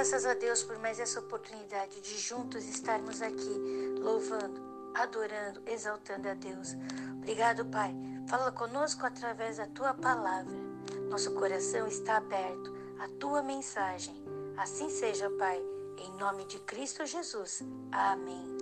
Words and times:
Graças 0.00 0.24
a 0.24 0.32
Deus 0.32 0.62
por 0.62 0.78
mais 0.78 0.98
essa 0.98 1.20
oportunidade 1.20 2.00
de 2.00 2.18
juntos 2.18 2.64
estarmos 2.64 3.20
aqui 3.20 3.54
louvando, 4.00 4.58
adorando, 4.94 5.60
exaltando 5.66 6.26
a 6.26 6.32
Deus. 6.32 6.74
Obrigado, 7.18 7.66
Pai. 7.66 7.94
Fala 8.26 8.50
conosco 8.50 9.04
através 9.04 9.58
da 9.58 9.66
tua 9.66 9.92
palavra. 9.92 10.56
Nosso 11.10 11.34
coração 11.34 11.86
está 11.86 12.16
aberto 12.16 12.74
à 12.98 13.08
tua 13.20 13.42
mensagem. 13.42 14.14
Assim 14.56 14.88
seja, 14.88 15.28
Pai, 15.38 15.62
em 15.98 16.16
nome 16.16 16.46
de 16.46 16.58
Cristo 16.60 17.04
Jesus. 17.04 17.62
Amém. 17.92 18.59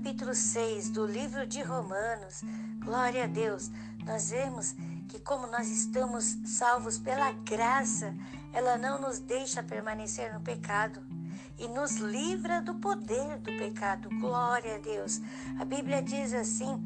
Capítulo 0.00 0.34
6 0.34 0.88
do 0.88 1.04
livro 1.04 1.46
de 1.46 1.60
Romanos, 1.60 2.42
glória 2.82 3.24
a 3.24 3.26
Deus, 3.26 3.70
nós 4.06 4.30
vemos 4.30 4.74
que, 5.06 5.18
como 5.18 5.46
nós 5.48 5.68
estamos 5.68 6.38
salvos 6.46 6.98
pela 6.98 7.32
graça, 7.32 8.14
ela 8.54 8.78
não 8.78 8.98
nos 8.98 9.18
deixa 9.18 9.62
permanecer 9.62 10.32
no 10.32 10.40
pecado 10.40 11.02
e 11.58 11.68
nos 11.68 11.96
livra 11.96 12.62
do 12.62 12.76
poder 12.76 13.40
do 13.40 13.52
pecado. 13.58 14.08
Glória 14.18 14.76
a 14.76 14.78
Deus. 14.78 15.20
A 15.58 15.66
Bíblia 15.66 16.02
diz 16.02 16.32
assim: 16.32 16.82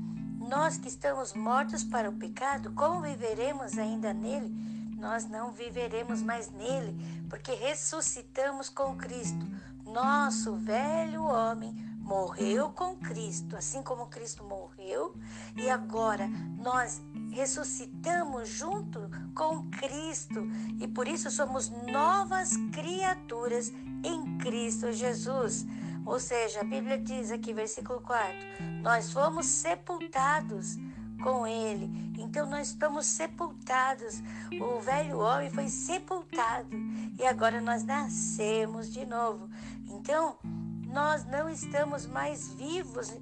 Nós 0.49 0.77
que 0.77 0.89
estamos 0.89 1.35
mortos 1.35 1.85
para 1.85 2.11
o 2.11 2.15
pecado, 2.15 2.73
como 2.73 3.03
viveremos 3.03 3.79
ainda 3.79 4.13
nele? 4.13 4.53
Nós 4.99 5.25
não 5.29 5.53
viveremos 5.53 6.21
mais 6.21 6.51
nele, 6.51 6.97
porque 7.31 7.55
ressuscitamos 7.55 8.69
com 8.69 8.97
Cristo. 8.97 9.47
Nosso 9.85 10.57
velho 10.57 11.23
homem 11.23 11.94
morreu 12.05 12.71
com 12.71 12.95
Cristo, 12.97 13.57
assim 13.57 13.83
como 13.83 14.07
Cristo 14.07 14.45
morreu, 14.45 15.15
e 15.57 15.71
agora 15.71 16.29
nós 16.63 17.03
ressuscitamos 17.33 18.49
junto 18.49 19.01
com 19.35 19.69
Cristo 19.71 20.47
e 20.79 20.87
por 20.87 21.09
isso 21.09 21.31
somos 21.31 21.71
novas 21.91 22.53
criaturas 22.73 23.73
em 24.05 24.39
Cristo 24.39 24.93
Jesus. 24.93 25.67
Ou 26.05 26.21
seja, 26.21 26.61
a 26.61 26.65
Bíblia 26.65 26.99
diz 26.99 27.33
aqui, 27.33 27.55
versículo 27.55 28.01
4: 28.03 28.35
Nós 28.83 29.11
fomos 29.11 29.47
sepultados 29.47 30.77
com 31.23 31.47
Ele. 31.47 32.13
Então 32.19 32.49
nós 32.49 32.69
estamos 32.69 33.07
sepultados. 33.07 34.23
O 34.61 34.81
velho 34.81 35.19
homem 35.21 35.49
foi 35.49 35.69
sepultado 35.69 36.77
e 37.19 37.25
agora 37.27 37.61
nós 37.63 37.83
nascemos 37.83 38.93
de 38.93 39.07
novo. 39.07 39.49
Então 39.89 40.37
nós 40.95 41.25
não 41.25 41.51
estamos 41.51 42.07
mais 42.07 42.55
vivos 42.55 43.13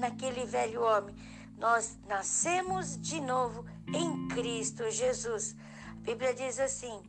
naquele 0.00 0.46
velho 0.46 0.82
homem. 0.82 1.14
Nós 1.58 1.98
nascemos 2.08 2.98
de 2.98 3.20
novo 3.20 3.66
em 3.88 4.26
Cristo 4.28 4.90
Jesus. 4.90 5.54
A 5.90 6.00
Bíblia 6.00 6.32
diz 6.32 6.58
assim, 6.58 7.02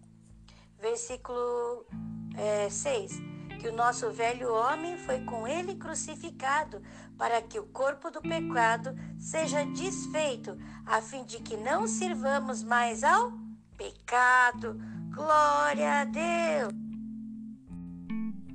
versículo 0.81 1.85
é, 2.35 2.69
6, 2.69 3.21
que 3.61 3.69
o 3.69 3.73
nosso 3.73 4.11
velho 4.11 4.53
homem 4.53 4.97
foi 4.97 5.23
com 5.23 5.47
ele 5.47 5.75
crucificado, 5.75 6.81
para 7.17 7.41
que 7.41 7.57
o 7.57 7.67
corpo 7.67 8.11
do 8.11 8.21
pecado 8.21 8.93
seja 9.17 9.65
desfeito, 9.65 10.57
a 10.85 11.01
fim 11.01 11.23
de 11.23 11.39
que 11.39 11.55
não 11.55 11.87
sirvamos 11.87 12.63
mais 12.63 13.01
ao 13.01 13.31
pecado. 13.77 14.77
Glória 15.15 16.01
a 16.01 16.03
Deus! 16.03 16.88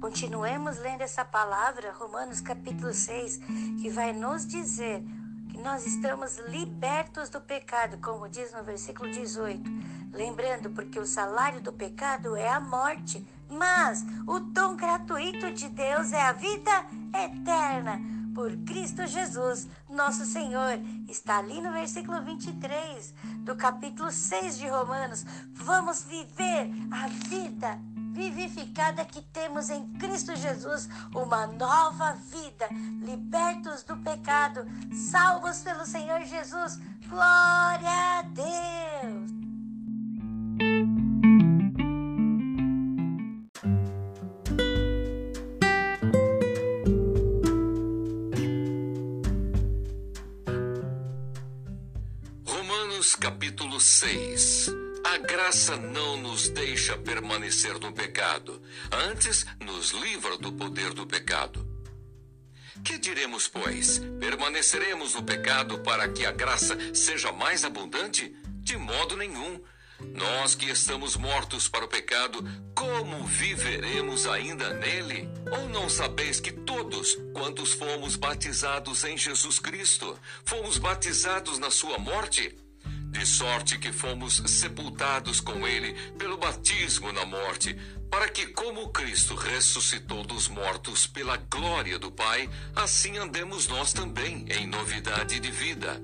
Continuemos 0.05 0.77
lendo 0.80 1.00
essa 1.00 1.24
palavra, 1.24 1.91
Romanos 1.94 2.42
capítulo 2.42 2.92
6, 2.92 3.38
que 3.80 3.88
vai 3.88 4.12
nos 4.12 4.47
dizer 4.47 5.02
que 5.48 5.56
nós 5.56 5.86
estamos 5.86 6.36
libertos 6.47 7.30
do 7.30 7.41
pecado, 7.41 7.97
como 8.02 8.28
diz 8.28 8.53
no 8.53 8.62
versículo 8.62 9.10
18. 9.10 9.62
Lembrando, 10.12 10.69
porque 10.69 11.00
o 11.00 11.06
salário 11.06 11.62
do 11.62 11.72
pecado 11.72 12.37
é 12.37 12.50
a 12.50 12.60
morte, 12.60 13.26
mas 13.48 14.04
o 14.26 14.41
dom 14.41 14.76
gratuito 14.76 15.50
de 15.50 15.70
Deus 15.70 16.12
é 16.12 16.21
a 16.21 16.32
vida 16.32 16.84
eterna 17.15 17.98
por 18.34 18.54
Cristo 18.59 19.06
Jesus, 19.06 19.66
nosso 19.88 20.26
Senhor. 20.26 20.81
Está 21.09 21.38
ali 21.38 21.62
no 21.62 21.72
versículo 21.72 22.22
23 22.22 23.15
do 23.38 23.56
capítulo 23.56 24.10
6 24.10 24.59
de 24.59 24.69
Romanos. 24.69 25.25
Vamos 25.54 26.03
viver 26.03 26.69
a 26.91 27.06
vida 27.26 27.81
vivificada 28.14 29.04
que 29.04 29.20
temos 29.20 29.69
em 29.70 29.84
Cristo 29.94 30.36
Jesus, 30.36 30.88
uma 31.12 31.48
nova 31.48 32.12
vida, 32.12 32.69
libertos 33.04 33.82
do 33.82 33.97
pecado, 33.97 34.64
salvos 35.10 35.58
pelo 35.62 35.84
Senhor 35.84 36.22
Jesus. 36.22 36.78
Glória 37.08 37.91
a 38.19 38.22
Deus! 38.22 39.34
Romanos 52.47 53.16
capítulo 53.16 53.80
6 53.80 54.84
a 55.14 55.19
graça 55.19 55.76
não 55.76 56.16
nos 56.16 56.48
deixa 56.48 56.98
permanecer 56.98 57.78
no 57.78 57.92
pecado, 57.92 58.60
antes 58.91 59.47
nos 59.60 59.92
livra 59.92 60.36
do 60.38 60.52
poder 60.52 60.92
do 60.92 61.06
pecado. 61.06 61.64
Que 62.84 62.98
diremos, 62.98 63.47
pois? 63.47 64.00
Permaneceremos 64.19 65.14
no 65.14 65.22
pecado 65.22 65.78
para 65.78 66.08
que 66.08 66.26
a 66.26 66.32
graça 66.32 66.76
seja 66.92 67.30
mais 67.30 67.64
abundante? 67.64 68.34
De 68.58 68.76
modo 68.76 69.16
nenhum. 69.16 69.62
Nós 70.00 70.56
que 70.56 70.69
estamos 70.69 71.16
mortos 71.16 71.69
para 71.69 71.84
o 71.84 71.88
pecado, 71.88 72.44
como 72.74 73.24
viveremos 73.24 74.26
ainda 74.26 74.74
nele? 74.74 75.28
Ou 75.53 75.69
não 75.69 75.88
sabeis 75.88 76.41
que 76.41 76.50
todos, 76.50 77.16
quantos 77.32 77.72
fomos 77.72 78.16
batizados 78.16 79.04
em 79.04 79.16
Jesus 79.16 79.60
Cristo, 79.60 80.19
fomos 80.44 80.76
batizados 80.76 81.56
na 81.60 81.70
sua 81.70 81.98
morte? 81.98 82.63
De 83.14 83.25
sorte 83.25 83.78
que 83.78 83.92
fomos 83.92 84.42
sepultados 84.44 85.41
com 85.41 85.66
ele 85.66 85.94
pelo 86.19 86.36
batismo 86.36 87.12
na 87.12 87.25
morte, 87.25 87.78
para 88.10 88.28
que, 88.28 88.47
como 88.47 88.91
Cristo 88.91 89.36
ressuscitou 89.36 90.25
dos 90.25 90.48
mortos 90.48 91.06
pela 91.06 91.36
glória 91.36 91.97
do 91.97 92.10
Pai, 92.10 92.50
assim 92.74 93.16
andemos 93.16 93.69
nós 93.69 93.92
também 93.92 94.44
em 94.50 94.66
novidade 94.66 95.38
de 95.38 95.50
vida. 95.50 96.03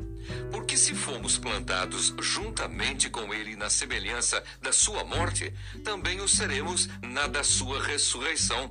Porque 0.53 0.77
se 0.77 0.95
fomos 0.95 1.37
plantados 1.37 2.15
juntamente 2.21 3.11
com 3.11 3.35
ele 3.35 3.57
na 3.57 3.69
semelhança 3.69 4.43
da 4.63 4.73
sua 4.73 5.03
morte, 5.03 5.53
também 5.85 6.21
o 6.21 6.29
seremos 6.29 6.89
na 7.03 7.27
da 7.27 7.43
sua 7.43 7.83
ressurreição. 7.83 8.71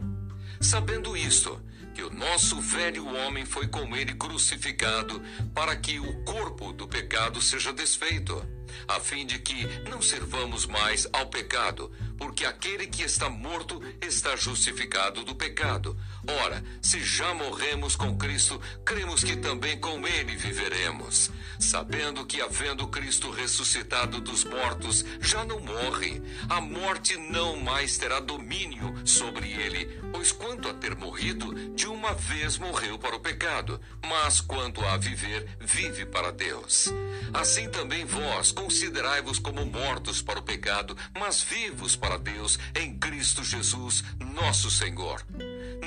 Sabendo 0.62 1.16
isto, 1.16 1.62
que 2.00 2.04
o 2.04 2.14
nosso 2.14 2.62
velho 2.62 3.06
homem 3.14 3.46
foi 3.46 3.68
com 3.68 3.94
ele 3.94 4.14
crucificado, 4.14 5.22
para 5.54 5.76
que 5.76 6.00
o 6.00 6.24
corpo 6.24 6.72
do 6.72 6.88
pecado 6.88 7.42
seja 7.42 7.74
desfeito, 7.74 8.42
a 8.88 9.02
fim 9.02 9.26
de 9.26 9.38
que 9.38 9.66
não 9.90 10.02
servamos 10.02 10.66
mais 10.66 11.06
ao 11.12 11.26
pecado, 11.26 11.92
porque 12.20 12.46
aquele 12.46 12.86
que 12.86 13.02
está 13.02 13.30
morto 13.30 13.82
está 14.02 14.36
justificado 14.36 15.24
do 15.24 15.34
pecado. 15.34 15.98
Ora, 16.44 16.62
se 16.82 17.02
já 17.02 17.34
morremos 17.34 17.96
com 17.96 18.18
Cristo, 18.18 18.62
cremos 18.86 19.24
que 19.24 19.38
também 19.38 19.80
com 19.80 20.06
ele 20.06 20.36
viveremos, 20.36 21.32
sabendo 21.58 22.26
que, 22.26 22.42
havendo 22.42 22.88
Cristo 22.90 23.32
ressuscitado 23.32 24.20
dos 24.20 24.44
mortos, 24.44 25.06
já 25.22 25.46
não 25.46 25.62
morre. 25.62 26.22
A 26.50 26.60
morte 26.60 27.16
não 27.16 27.56
mais 27.56 27.98
terá 27.98 28.20
domínio 28.20 28.94
sobre 29.08 29.54
ele, 29.54 29.86
pois 30.12 30.34
quanto 30.34 30.68
a 30.68 30.74
ter 30.74 30.96
morrido, 30.96 31.54
de 31.74 31.88
uma 31.88 32.14
vez 32.14 32.58
morreu 32.58 33.00
para 33.00 33.16
o 33.16 33.20
pecado, 33.22 33.80
mas 34.06 34.42
quanto 34.42 34.86
a 34.86 34.98
viver, 34.98 35.58
vive 35.62 36.06
para 36.06 36.32
Deus. 36.32 36.90
Assim 37.34 37.70
também 37.70 38.04
vós 38.04 38.52
considerai-vos 38.52 39.40
como 39.40 39.66
mortos 39.66 40.22
para 40.22 40.40
o 40.40 40.44
pecado, 40.44 40.98
mas 41.18 41.42
vivos 41.42 41.96
para 41.96 42.09
Deus 42.18 42.58
em 42.76 42.98
Cristo 42.98 43.44
Jesus, 43.44 44.04
nosso 44.34 44.70
Senhor. 44.70 45.26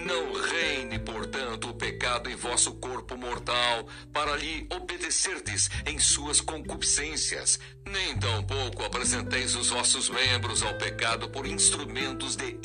Não 0.05 0.33
reine, 0.33 0.99
portanto, 0.99 1.69
o 1.71 1.75
pecado 1.75 2.29
em 2.29 2.35
vosso 2.35 2.73
corpo 2.75 3.17
mortal, 3.17 3.87
para 4.13 4.37
lhe 4.37 4.67
obedecerdes 4.71 5.71
em 5.87 5.99
suas 5.99 6.41
concupiscências. 6.41 7.59
Nem 7.87 8.17
tampouco 8.17 8.85
apresenteis 8.85 9.55
os 9.55 9.69
vossos 9.71 10.09
membros 10.09 10.63
ao 10.63 10.75
pecado 10.75 11.29
por 11.29 11.47
instrumentos 11.47 12.37
de 12.37 12.59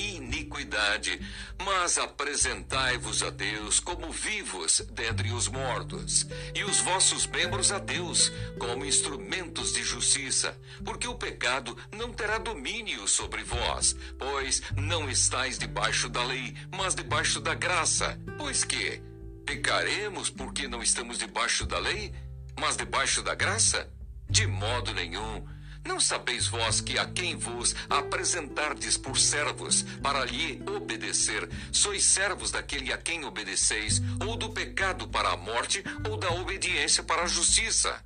iniquidade, 0.77 1.19
mas 1.63 1.97
apresentai-vos 1.97 3.23
a 3.23 3.29
Deus 3.29 3.79
como 3.79 4.11
vivos 4.11 4.81
dentre 4.91 5.31
os 5.31 5.47
mortos, 5.47 6.27
e 6.53 6.63
os 6.63 6.79
vossos 6.79 7.25
membros 7.25 7.71
a 7.71 7.79
Deus 7.79 8.31
como 8.59 8.85
instrumentos 8.85 9.73
de 9.73 9.83
justiça, 9.83 10.57
porque 10.85 11.07
o 11.07 11.15
pecado 11.15 11.75
não 11.91 12.13
terá 12.13 12.37
domínio 12.37 13.07
sobre 13.07 13.43
vós, 13.43 13.95
pois 14.17 14.61
não 14.75 15.09
estáis 15.09 15.57
debaixo 15.57 16.07
da 16.07 16.23
lei, 16.23 16.55
mas 16.75 16.93
debaixo 16.93 17.39
da 17.39 17.55
graça. 17.55 18.19
Pois 18.37 18.63
que, 18.63 19.01
Pecaremos 19.45 20.29
porque 20.29 20.67
não 20.67 20.83
estamos 20.83 21.17
debaixo 21.17 21.65
da 21.65 21.79
lei, 21.79 22.13
mas 22.59 22.75
debaixo 22.75 23.23
da 23.23 23.33
graça? 23.33 23.89
De 24.29 24.45
modo 24.45 24.93
nenhum. 24.93 25.47
Não 25.87 26.01
sabeis 26.01 26.47
vós 26.47 26.81
que 26.81 26.99
a 26.99 27.05
quem 27.05 27.37
vos 27.37 27.73
apresentardes 27.89 28.97
por 28.97 29.17
servos 29.17 29.83
para 30.03 30.25
lhe 30.25 30.61
obedecer, 30.75 31.49
sois 31.71 32.03
servos 32.03 32.51
daquele 32.51 32.91
a 32.91 32.97
quem 32.97 33.23
obedeceis, 33.23 34.01
ou 34.27 34.35
do 34.35 34.49
pecado 34.49 35.07
para 35.07 35.29
a 35.29 35.37
morte, 35.37 35.81
ou 36.09 36.17
da 36.17 36.29
obediência 36.31 37.01
para 37.01 37.23
a 37.23 37.27
justiça? 37.27 38.03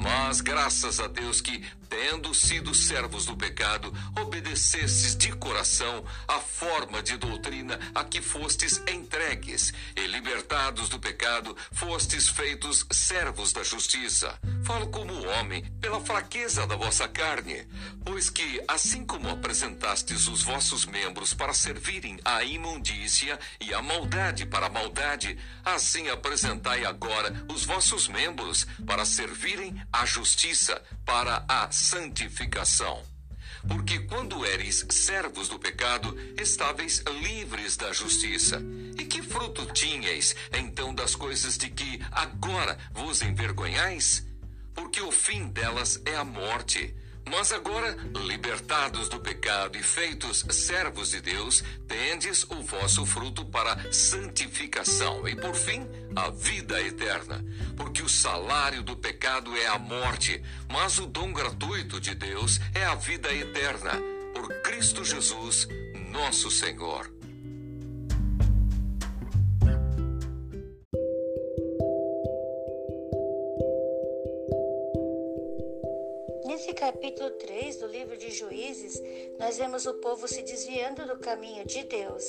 Mas 0.00 0.40
graças 0.40 0.98
a 0.98 1.06
Deus 1.06 1.42
que, 1.42 1.62
tendo 1.90 2.34
sido 2.34 2.74
servos 2.74 3.26
do 3.26 3.36
pecado, 3.36 3.92
obedecestes 4.18 5.14
de 5.14 5.30
coração 5.32 6.02
a 6.26 6.40
forma 6.40 7.02
de 7.02 7.18
doutrina 7.18 7.78
a 7.94 8.02
que 8.02 8.22
fostes 8.22 8.82
entregues, 8.90 9.74
e 9.94 10.06
libertados 10.06 10.88
do 10.88 10.98
pecado, 10.98 11.54
fostes 11.70 12.30
feitos 12.30 12.86
servos 12.90 13.52
da 13.52 13.62
justiça. 13.62 14.38
Falo 14.64 14.88
como 14.88 15.26
homem, 15.26 15.64
pela 15.80 16.00
fraqueza 16.00 16.66
da 16.66 16.76
vossa 16.76 17.08
carne, 17.08 17.66
pois 18.04 18.28
que, 18.30 18.62
assim 18.68 19.04
como 19.04 19.28
apresentastes 19.28 20.28
os 20.28 20.42
vossos 20.42 20.86
membros 20.86 21.32
para 21.34 21.54
servirem 21.54 22.18
à 22.24 22.44
imundícia 22.44 23.38
e 23.60 23.72
à 23.72 23.82
maldade 23.82 24.46
para 24.46 24.66
a 24.66 24.70
maldade, 24.70 25.38
assim 25.64 26.08
apresentai 26.08 26.84
agora 26.84 27.44
os 27.48 27.64
vossos 27.64 28.06
membros 28.08 28.66
para 28.86 29.04
servirem 29.04 29.80
à 29.92 30.04
justiça 30.04 30.80
para 31.04 31.44
a 31.48 31.70
santificação. 31.70 33.02
Porque 33.68 33.98
quando 34.00 34.44
eres 34.46 34.86
servos 34.90 35.48
do 35.48 35.58
pecado, 35.58 36.16
estáveis 36.38 37.02
livres 37.22 37.76
da 37.76 37.92
justiça. 37.92 38.62
E 38.98 39.04
que 39.04 39.22
fruto 39.22 39.66
tinhais 39.66 40.34
então 40.52 40.94
das 40.94 41.14
coisas 41.14 41.58
de 41.58 41.68
que 41.68 42.00
agora 42.10 42.78
vos 42.92 43.20
envergonhais? 43.20 44.29
Porque 44.80 45.02
o 45.02 45.12
fim 45.12 45.46
delas 45.48 46.00
é 46.06 46.16
a 46.16 46.24
morte. 46.24 46.94
Mas 47.30 47.52
agora, 47.52 47.94
libertados 48.26 49.10
do 49.10 49.20
pecado 49.20 49.76
e 49.76 49.82
feitos 49.82 50.42
servos 50.50 51.10
de 51.10 51.20
Deus, 51.20 51.62
tendes 51.86 52.44
o 52.44 52.62
vosso 52.62 53.04
fruto 53.04 53.44
para 53.44 53.92
santificação 53.92 55.28
e, 55.28 55.36
por 55.36 55.54
fim, 55.54 55.86
a 56.16 56.30
vida 56.30 56.80
eterna. 56.80 57.44
Porque 57.76 58.02
o 58.02 58.08
salário 58.08 58.82
do 58.82 58.96
pecado 58.96 59.54
é 59.54 59.66
a 59.66 59.78
morte, 59.78 60.42
mas 60.72 60.98
o 60.98 61.06
dom 61.06 61.30
gratuito 61.30 62.00
de 62.00 62.14
Deus 62.14 62.58
é 62.74 62.82
a 62.82 62.94
vida 62.94 63.30
eterna. 63.34 63.92
Por 64.34 64.48
Cristo 64.62 65.04
Jesus, 65.04 65.68
nosso 66.10 66.50
Senhor. 66.50 67.19
Nesse 76.70 76.82
capítulo 76.82 77.30
3 77.30 77.76
do 77.78 77.86
livro 77.88 78.16
de 78.16 78.30
Juízes, 78.30 79.02
nós 79.40 79.58
vemos 79.58 79.86
o 79.86 79.94
povo 79.94 80.28
se 80.28 80.40
desviando 80.42 81.04
do 81.04 81.18
caminho 81.18 81.66
de 81.66 81.82
Deus. 81.82 82.24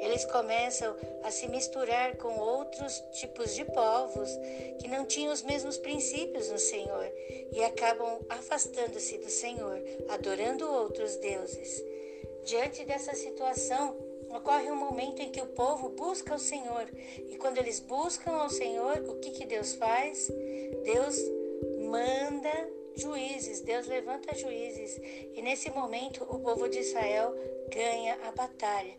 Eles 0.00 0.24
começam 0.24 0.96
a 1.22 1.30
se 1.30 1.46
misturar 1.48 2.16
com 2.16 2.34
outros 2.38 2.98
tipos 3.12 3.54
de 3.54 3.62
povos 3.66 4.30
que 4.80 4.88
não 4.88 5.04
tinham 5.04 5.34
os 5.34 5.42
mesmos 5.42 5.76
princípios 5.76 6.48
no 6.48 6.58
Senhor 6.58 7.12
e 7.52 7.62
acabam 7.62 8.20
afastando-se 8.30 9.18
do 9.18 9.28
Senhor, 9.28 9.78
adorando 10.08 10.66
outros 10.66 11.16
deuses. 11.16 11.84
Diante 12.42 12.86
dessa 12.86 13.12
situação, 13.14 13.98
ocorre 14.30 14.70
um 14.70 14.76
momento 14.76 15.20
em 15.20 15.30
que 15.30 15.42
o 15.42 15.48
povo 15.48 15.90
busca 15.90 16.34
o 16.34 16.38
Senhor. 16.38 16.88
E 17.28 17.36
quando 17.36 17.58
eles 17.58 17.80
buscam 17.80 18.32
ao 18.32 18.48
Senhor, 18.48 19.04
o 19.10 19.16
que, 19.16 19.32
que 19.32 19.44
Deus 19.44 19.74
faz? 19.74 20.32
Deus 20.84 21.18
manda 21.86 22.83
juízes, 22.96 23.60
Deus 23.60 23.86
levanta 23.86 24.34
juízes. 24.34 25.00
E 25.34 25.42
nesse 25.42 25.70
momento 25.70 26.24
o 26.24 26.38
povo 26.38 26.68
de 26.68 26.78
Israel 26.78 27.34
ganha 27.68 28.18
a 28.26 28.32
batalha. 28.32 28.96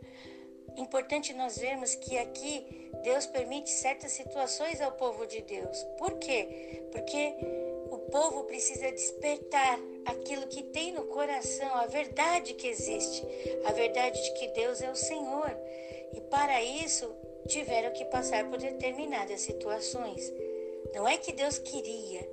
Importante 0.77 1.33
nós 1.33 1.57
vermos 1.57 1.95
que 1.95 2.17
aqui 2.17 2.91
Deus 3.03 3.25
permite 3.25 3.69
certas 3.69 4.11
situações 4.11 4.81
ao 4.81 4.91
povo 4.91 5.25
de 5.25 5.41
Deus. 5.41 5.77
Por 5.97 6.17
quê? 6.19 6.83
Porque 6.91 7.33
o 7.89 7.99
povo 8.11 8.43
precisa 8.43 8.91
despertar 8.91 9.79
aquilo 10.05 10.47
que 10.47 10.63
tem 10.63 10.91
no 10.91 11.05
coração, 11.05 11.73
a 11.75 11.87
verdade 11.87 12.53
que 12.55 12.67
existe, 12.67 13.23
a 13.65 13.71
verdade 13.71 14.21
de 14.21 14.33
que 14.33 14.47
Deus 14.49 14.81
é 14.81 14.91
o 14.91 14.95
Senhor. 14.95 15.55
E 16.13 16.21
para 16.21 16.61
isso 16.61 17.09
tiveram 17.47 17.93
que 17.93 18.03
passar 18.05 18.49
por 18.49 18.59
determinadas 18.59 19.41
situações. 19.41 20.31
Não 20.93 21.07
é 21.07 21.17
que 21.17 21.31
Deus 21.31 21.57
queria, 21.57 22.27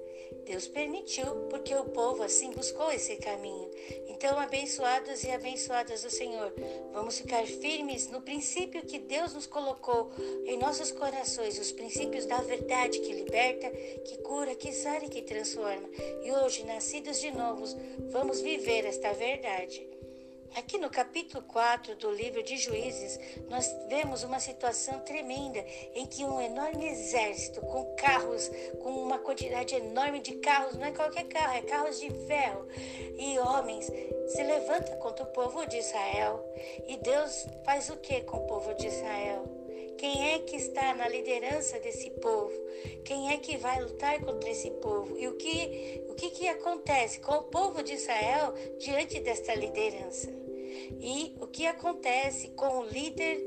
Deus 0.44 0.66
permitiu, 0.66 1.26
porque 1.48 1.74
o 1.74 1.84
povo 1.84 2.22
assim 2.22 2.50
buscou 2.50 2.90
esse 2.90 3.16
caminho. 3.16 3.70
Então, 4.08 4.38
abençoados 4.38 5.24
e 5.24 5.30
abençoadas 5.30 6.02
do 6.02 6.10
Senhor, 6.10 6.52
vamos 6.92 7.18
ficar 7.18 7.46
firmes 7.46 8.08
no 8.10 8.20
princípio 8.20 8.82
que 8.82 8.98
Deus 8.98 9.34
nos 9.34 9.46
colocou 9.46 10.10
em 10.44 10.58
nossos 10.58 10.90
corações, 10.92 11.58
os 11.58 11.72
princípios 11.72 12.26
da 12.26 12.38
verdade 12.38 13.00
que 13.00 13.12
liberta, 13.12 13.70
que 13.70 14.18
cura, 14.18 14.54
que 14.54 14.72
sara 14.72 15.04
e 15.04 15.08
que 15.08 15.22
transforma. 15.22 15.88
E 16.22 16.32
hoje, 16.32 16.64
nascidos 16.64 17.20
de 17.20 17.30
novos, 17.30 17.76
vamos 18.10 18.40
viver 18.40 18.84
esta 18.84 19.12
verdade. 19.12 19.91
Aqui 20.54 20.76
no 20.76 20.90
capítulo 20.90 21.42
4 21.44 21.96
do 21.96 22.10
livro 22.10 22.42
de 22.42 22.58
Juízes, 22.58 23.18
nós 23.48 23.66
vemos 23.88 24.22
uma 24.22 24.38
situação 24.38 25.00
tremenda 25.00 25.64
em 25.94 26.04
que 26.04 26.24
um 26.24 26.40
enorme 26.40 26.88
exército 26.88 27.60
com 27.62 27.94
carros, 27.96 28.50
com 28.82 29.02
uma 29.02 29.18
quantidade 29.18 29.74
enorme 29.74 30.20
de 30.20 30.34
carros, 30.36 30.74
não 30.74 30.84
é 30.84 30.92
qualquer 30.92 31.24
carro, 31.24 31.56
é 31.56 31.62
carros 31.62 31.98
de 31.98 32.10
ferro 32.26 32.66
e 33.18 33.38
homens, 33.38 33.86
se 33.86 34.42
levanta 34.42 34.94
contra 34.96 35.24
o 35.24 35.32
povo 35.32 35.66
de 35.66 35.78
Israel. 35.78 36.44
E 36.86 36.98
Deus 36.98 37.46
faz 37.64 37.88
o 37.88 37.96
que 37.96 38.20
com 38.20 38.36
o 38.36 38.46
povo 38.46 38.74
de 38.74 38.86
Israel? 38.88 39.61
Quem 39.98 40.32
é 40.32 40.38
que 40.40 40.56
está 40.56 40.94
na 40.94 41.08
liderança 41.08 41.78
desse 41.78 42.10
povo? 42.10 42.52
Quem 43.04 43.32
é 43.32 43.36
que 43.36 43.56
vai 43.56 43.82
lutar 43.82 44.20
contra 44.20 44.50
esse 44.50 44.70
povo? 44.70 45.16
E 45.18 45.28
o 45.28 45.34
que, 45.34 46.04
o 46.08 46.14
que, 46.14 46.30
que 46.30 46.48
acontece 46.48 47.20
com 47.20 47.34
o 47.34 47.44
povo 47.44 47.82
de 47.82 47.94
Israel 47.94 48.52
diante 48.78 49.20
desta 49.20 49.54
liderança? 49.54 50.30
E 51.00 51.36
o 51.40 51.46
que 51.46 51.66
acontece 51.66 52.48
com 52.48 52.78
o 52.78 52.84
líder 52.84 53.38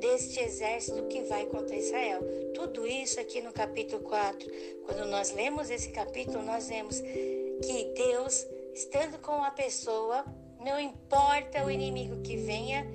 deste 0.00 0.40
exército 0.40 1.06
que 1.06 1.22
vai 1.22 1.46
contra 1.46 1.76
Israel? 1.76 2.20
Tudo 2.54 2.86
isso 2.86 3.20
aqui 3.20 3.40
no 3.40 3.52
capítulo 3.52 4.02
4. 4.02 4.50
Quando 4.84 5.06
nós 5.06 5.32
lemos 5.32 5.70
esse 5.70 5.90
capítulo, 5.90 6.42
nós 6.42 6.68
vemos 6.68 7.00
que 7.00 7.92
Deus, 7.94 8.46
estando 8.74 9.18
com 9.18 9.42
a 9.42 9.50
pessoa, 9.50 10.24
não 10.60 10.80
importa 10.80 11.64
o 11.64 11.70
inimigo 11.70 12.22
que 12.22 12.36
venha, 12.36 12.86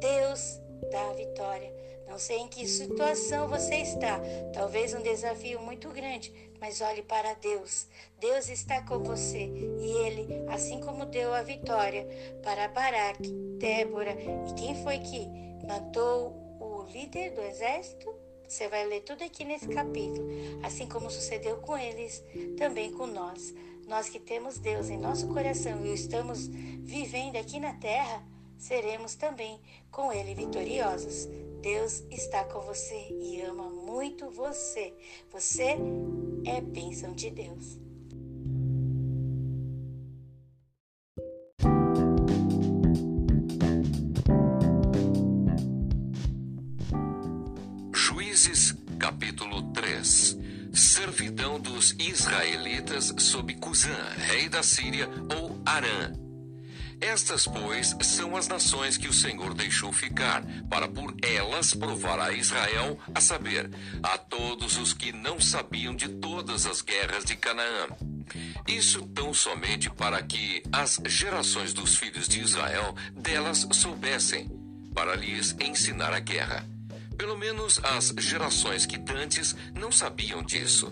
Deus 0.00 0.58
dá 0.90 1.10
a 1.10 1.12
vitória. 1.12 1.79
Não 2.10 2.18
sei 2.18 2.38
em 2.38 2.48
que 2.48 2.66
situação 2.66 3.46
você 3.46 3.76
está, 3.76 4.20
talvez 4.52 4.92
um 4.92 5.00
desafio 5.00 5.62
muito 5.62 5.88
grande, 5.90 6.34
mas 6.60 6.80
olhe 6.80 7.02
para 7.02 7.34
Deus. 7.34 7.86
Deus 8.18 8.48
está 8.48 8.82
com 8.82 8.98
você 8.98 9.38
e 9.38 9.92
Ele, 10.04 10.44
assim 10.48 10.80
como 10.80 11.06
deu 11.06 11.32
a 11.32 11.42
vitória 11.42 12.08
para 12.42 12.66
Baraque, 12.66 13.30
Débora 13.60 14.10
e 14.10 14.54
quem 14.54 14.82
foi 14.82 14.98
que 14.98 15.24
matou 15.64 16.34
o 16.58 16.82
líder 16.92 17.30
do 17.30 17.42
exército? 17.42 18.12
Você 18.48 18.66
vai 18.66 18.84
ler 18.86 19.02
tudo 19.02 19.22
aqui 19.22 19.44
nesse 19.44 19.68
capítulo, 19.68 20.28
assim 20.64 20.88
como 20.88 21.08
sucedeu 21.12 21.58
com 21.58 21.78
eles, 21.78 22.24
também 22.58 22.90
com 22.90 23.06
nós. 23.06 23.54
Nós 23.86 24.08
que 24.08 24.18
temos 24.18 24.58
Deus 24.58 24.90
em 24.90 24.98
nosso 24.98 25.28
coração 25.28 25.86
e 25.86 25.90
o 25.90 25.94
estamos 25.94 26.48
vivendo 26.48 27.36
aqui 27.36 27.60
na 27.60 27.74
terra, 27.74 28.20
seremos 28.60 29.14
também 29.14 29.58
com 29.90 30.12
Ele 30.12 30.34
vitoriosos. 30.34 31.26
Deus 31.60 32.04
está 32.10 32.44
com 32.44 32.60
você 32.60 33.08
e 33.20 33.40
ama 33.40 33.68
muito 33.68 34.30
você. 34.30 34.94
Você 35.32 35.76
é 36.46 36.60
bênção 36.60 37.12
de 37.14 37.30
Deus. 37.30 37.80
Juízes, 47.92 48.74
capítulo 48.98 49.72
3 49.72 50.38
Servidão 50.72 51.58
dos 51.58 51.92
israelitas 51.98 53.12
sob 53.18 53.54
Cusã, 53.54 53.96
rei 54.16 54.48
da 54.48 54.62
Síria, 54.62 55.08
ou 55.36 55.58
Arã 55.66 56.29
estas, 57.00 57.46
pois, 57.46 57.96
são 58.02 58.36
as 58.36 58.48
nações 58.48 58.96
que 58.96 59.08
o 59.08 59.12
Senhor 59.12 59.54
deixou 59.54 59.92
ficar, 59.92 60.42
para 60.68 60.86
por 60.86 61.14
elas 61.22 61.74
provar 61.74 62.20
a 62.20 62.32
Israel, 62.32 62.98
a 63.14 63.20
saber, 63.20 63.70
a 64.02 64.18
todos 64.18 64.76
os 64.78 64.92
que 64.92 65.12
não 65.12 65.40
sabiam 65.40 65.94
de 65.94 66.08
todas 66.08 66.66
as 66.66 66.82
guerras 66.82 67.24
de 67.24 67.36
Canaã. 67.36 67.88
Isso 68.66 69.06
tão 69.08 69.34
somente 69.34 69.90
para 69.90 70.22
que 70.22 70.62
as 70.72 71.00
gerações 71.06 71.72
dos 71.72 71.96
filhos 71.96 72.28
de 72.28 72.40
Israel 72.40 72.94
delas 73.14 73.66
soubessem, 73.72 74.48
para 74.94 75.14
lhes 75.14 75.56
ensinar 75.60 76.12
a 76.12 76.20
guerra 76.20 76.66
Pelo 77.20 77.36
menos 77.36 77.78
as 77.84 78.14
gerações 78.18 78.86
que 78.86 78.96
dantes 78.96 79.54
não 79.74 79.92
sabiam 79.92 80.42
disso. 80.42 80.90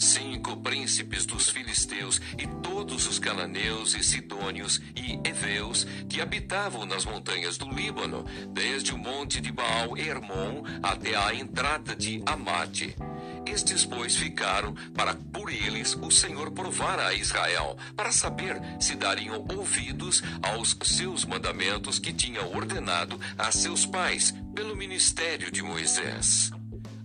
Cinco 0.00 0.56
príncipes 0.56 1.26
dos 1.26 1.50
filisteus 1.50 2.22
e 2.38 2.46
todos 2.62 3.06
os 3.06 3.18
cananeus 3.18 3.94
e 3.94 4.02
sidônios 4.02 4.80
e 4.96 5.20
heveus 5.28 5.86
que 6.08 6.22
habitavam 6.22 6.86
nas 6.86 7.04
montanhas 7.04 7.58
do 7.58 7.68
Líbano, 7.68 8.24
desde 8.48 8.94
o 8.94 8.98
monte 8.98 9.42
de 9.42 9.52
Baal 9.52 9.98
Hermon 9.98 10.62
até 10.82 11.14
a 11.14 11.34
entrada 11.34 11.94
de 11.94 12.22
Amate. 12.24 12.96
Estes, 13.44 13.84
pois, 13.84 14.16
ficaram 14.16 14.74
para 14.94 15.14
por 15.14 15.52
eles 15.52 15.94
o 16.00 16.10
Senhor 16.10 16.50
provar 16.52 16.98
a 16.98 17.12
Israel, 17.12 17.76
para 17.94 18.10
saber 18.10 18.58
se 18.80 18.94
dariam 18.94 19.46
ouvidos 19.54 20.22
aos 20.42 20.74
seus 20.82 21.26
mandamentos 21.26 21.98
que 21.98 22.14
tinha 22.14 22.42
ordenado 22.42 23.20
a 23.36 23.52
seus 23.52 23.84
pais 23.84 24.34
pelo 24.54 24.74
ministério 24.74 25.52
de 25.52 25.62
Moisés. 25.62 26.50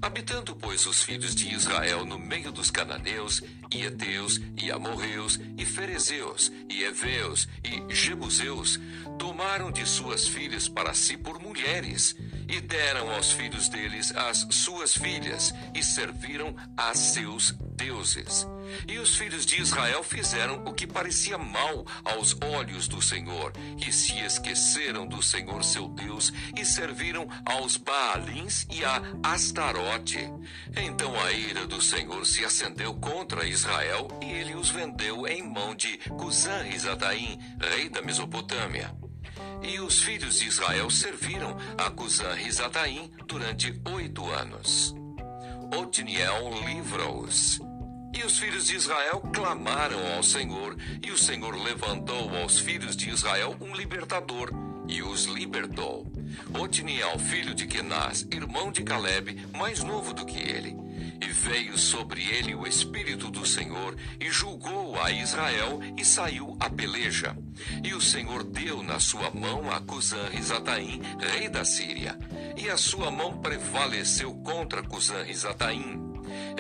Habitando, 0.06 0.56
pois, 0.56 0.86
os 0.86 1.02
filhos 1.02 1.34
de 1.34 1.52
Israel 1.52 2.06
no 2.06 2.20
meio 2.20 2.52
dos 2.52 2.70
cananeus, 2.70 3.42
e 3.72 3.82
Eteus, 3.86 4.40
e 4.56 4.72
Amorreus, 4.72 5.40
e 5.58 5.66
Ferezeus, 5.66 6.52
e 6.70 6.84
Eveus, 6.84 7.48
e 7.64 7.92
Jebuseus, 7.92 8.80
tomaram 9.18 9.72
de 9.72 9.86
suas 9.86 10.28
filhas 10.28 10.68
para 10.68 10.94
si 10.94 11.18
por 11.18 11.40
mulheres, 11.40 12.16
e 12.48 12.62
deram 12.62 13.12
aos 13.12 13.32
filhos 13.32 13.68
deles 13.70 14.16
as 14.16 14.48
suas 14.52 14.96
filhas, 14.96 15.54
e 15.74 15.84
serviram 15.84 16.56
a 16.78 16.94
seus 16.94 17.56
deuses. 17.76 18.48
E 18.88 18.98
os 18.98 19.16
filhos 19.16 19.46
de 19.46 19.62
Israel 19.62 20.04
fizeram 20.04 20.64
o 20.66 20.74
que 20.74 20.88
parecia 20.88 21.38
mal 21.38 21.86
aos 22.04 22.36
olhos 22.42 22.88
do 22.88 23.02
Senhor, 23.02 23.54
e 23.78 23.92
se 23.92 24.20
esqueceram 24.20 25.08
do 25.08 25.22
Senhor 25.22 25.64
seu 25.64 25.88
Deus, 25.88 26.32
e 26.58 26.66
serviram 26.66 27.28
aos 27.46 27.78
Baalins 27.78 28.66
e 28.72 28.84
a 28.84 29.02
Astarote. 29.24 30.20
Então 30.76 31.20
a 31.20 31.32
ira 31.32 31.68
do 31.68 31.82
Senhor 31.82 32.26
se 32.26 32.44
acendeu 32.44 32.94
contra 32.96 33.48
Israel, 33.48 34.08
e 34.22 34.26
ele 34.26 34.56
os 34.56 34.70
vendeu 34.70 35.28
em 35.28 35.44
mão 35.44 35.76
de 35.76 35.98
Cusã-Risataim, 36.10 37.40
rei 37.60 37.90
da 37.90 38.02
Mesopotâmia. 38.02 39.05
E 39.62 39.80
os 39.80 40.02
filhos 40.02 40.40
de 40.40 40.48
Israel 40.48 40.90
serviram 40.90 41.58
a 41.78 41.90
Cusã-Risataim 41.90 43.12
durante 43.28 43.80
oito 43.94 44.30
anos. 44.30 44.96
Otiniel 45.76 46.52
livra-os. 46.66 47.60
E 48.14 48.24
os 48.24 48.40
filhos 48.40 48.68
de 48.68 48.76
Israel 48.76 49.22
clamaram 49.34 50.16
ao 50.16 50.24
Senhor, 50.24 50.78
e 51.04 51.12
o 51.12 51.18
Senhor 51.18 51.54
levantou 51.56 52.34
aos 52.38 52.58
filhos 52.58 52.96
de 52.96 53.10
Israel 53.10 53.56
um 53.60 53.76
libertador, 53.76 54.52
e 54.88 55.02
os 55.02 55.26
libertou. 55.26 56.10
Otiniel, 56.58 57.20
filho 57.20 57.54
de 57.54 57.66
Kenaz, 57.68 58.26
irmão 58.32 58.72
de 58.72 58.84
Caleb, 58.84 59.36
mais 59.54 59.84
novo 59.84 60.14
do 60.14 60.26
que 60.26 60.40
ele. 60.40 60.85
E 61.22 61.28
veio 61.28 61.78
sobre 61.78 62.22
ele 62.22 62.56
o 62.56 62.68
Espírito 62.68 63.30
do 63.30 63.46
Senhor, 63.46 63.96
e 64.20 64.30
julgou 64.30 65.00
a 65.02 65.12
Israel, 65.12 65.80
e 65.98 66.04
saiu 66.04 66.58
a 66.60 66.70
peleja. 66.70 67.36
E 67.84 67.94
o 67.94 68.02
Senhor 68.02 68.44
deu 68.44 68.84
na 68.84 69.00
sua 69.00 69.32
mão 69.32 69.72
a 69.72 69.80
Cusã-Risataim, 69.80 71.02
rei 71.20 71.50
da 71.50 71.64
Síria. 71.64 72.18
E 72.58 72.70
a 72.70 72.78
sua 72.78 73.12
mão 73.12 73.38
prevaleceu 73.38 74.34
contra 74.36 74.84
Cusã-Risataim. 74.84 76.04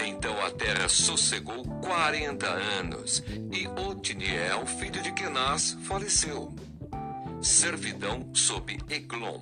Então 0.06 0.39
a 0.46 0.51
terra 0.51 0.88
sossegou 0.88 1.63
quarenta 1.82 2.48
anos, 2.48 3.24
e 3.51 3.68
Otiniel, 3.68 4.65
filho 4.65 5.01
de 5.01 5.12
Kenaz, 5.12 5.77
faleceu. 5.84 6.54
Servidão 7.42 8.30
sob 8.34 8.77
Eglon. 8.89 9.42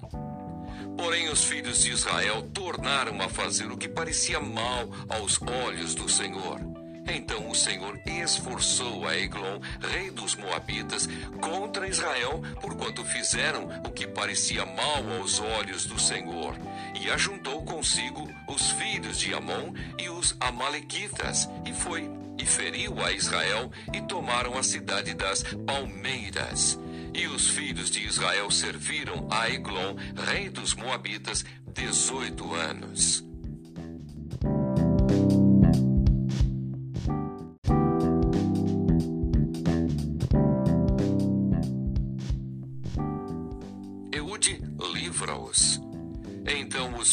Porém, 0.97 1.29
os 1.29 1.43
filhos 1.43 1.81
de 1.81 1.91
Israel 1.91 2.41
tornaram 2.53 3.21
a 3.21 3.29
fazer 3.29 3.71
o 3.71 3.77
que 3.77 3.87
parecia 3.87 4.39
mal 4.39 4.89
aos 5.09 5.41
olhos 5.41 5.95
do 5.95 6.07
Senhor. 6.07 6.59
Então 7.05 7.49
o 7.49 7.55
Senhor 7.55 7.99
esforçou 8.05 9.05
a 9.05 9.17
Eglon, 9.17 9.59
rei 9.91 10.09
dos 10.09 10.35
Moabitas, 10.35 11.07
contra 11.41 11.87
Israel, 11.87 12.41
porquanto 12.61 13.03
fizeram 13.03 13.67
o 13.85 13.89
que 13.89 14.07
parecia 14.07 14.65
mal 14.65 15.19
aos 15.19 15.39
olhos 15.39 15.85
do 15.85 15.99
Senhor. 15.99 16.55
E 16.99 17.09
ajuntou 17.09 17.63
consigo 17.65 18.29
os 18.47 18.71
filhos 18.71 19.19
de 19.19 19.33
Amon 19.33 19.73
e 19.99 20.09
os 20.09 20.35
Amalequitas, 20.39 21.49
e 21.65 21.73
foi 21.73 22.09
e 22.37 22.45
feriu 22.45 23.03
a 23.03 23.11
Israel, 23.11 23.71
e 23.93 24.01
tomaram 24.01 24.57
a 24.57 24.63
cidade 24.63 25.13
das 25.13 25.43
palmeiras. 25.65 26.79
E 27.15 27.27
os 27.27 27.49
filhos 27.49 27.91
de 27.91 28.05
Israel 28.05 28.49
serviram 28.49 29.27
a 29.29 29.49
Eglon, 29.49 29.95
rei 30.15 30.49
dos 30.49 30.73
Moabitas, 30.73 31.45
dezoito 31.73 32.53
anos. 32.53 33.23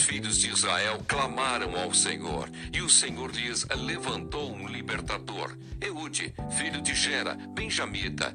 Os 0.01 0.07
filhos 0.07 0.39
de 0.39 0.49
Israel 0.51 1.05
clamaram 1.07 1.79
ao 1.79 1.93
Senhor, 1.93 2.49
e 2.73 2.81
o 2.81 2.89
Senhor 2.89 3.31
lhes 3.33 3.67
levantou 3.77 4.51
um 4.51 4.67
libertador, 4.67 5.55
Eude, 5.79 6.35
filho 6.57 6.81
de 6.81 6.95
Gera, 6.95 7.35
benjamita, 7.55 8.33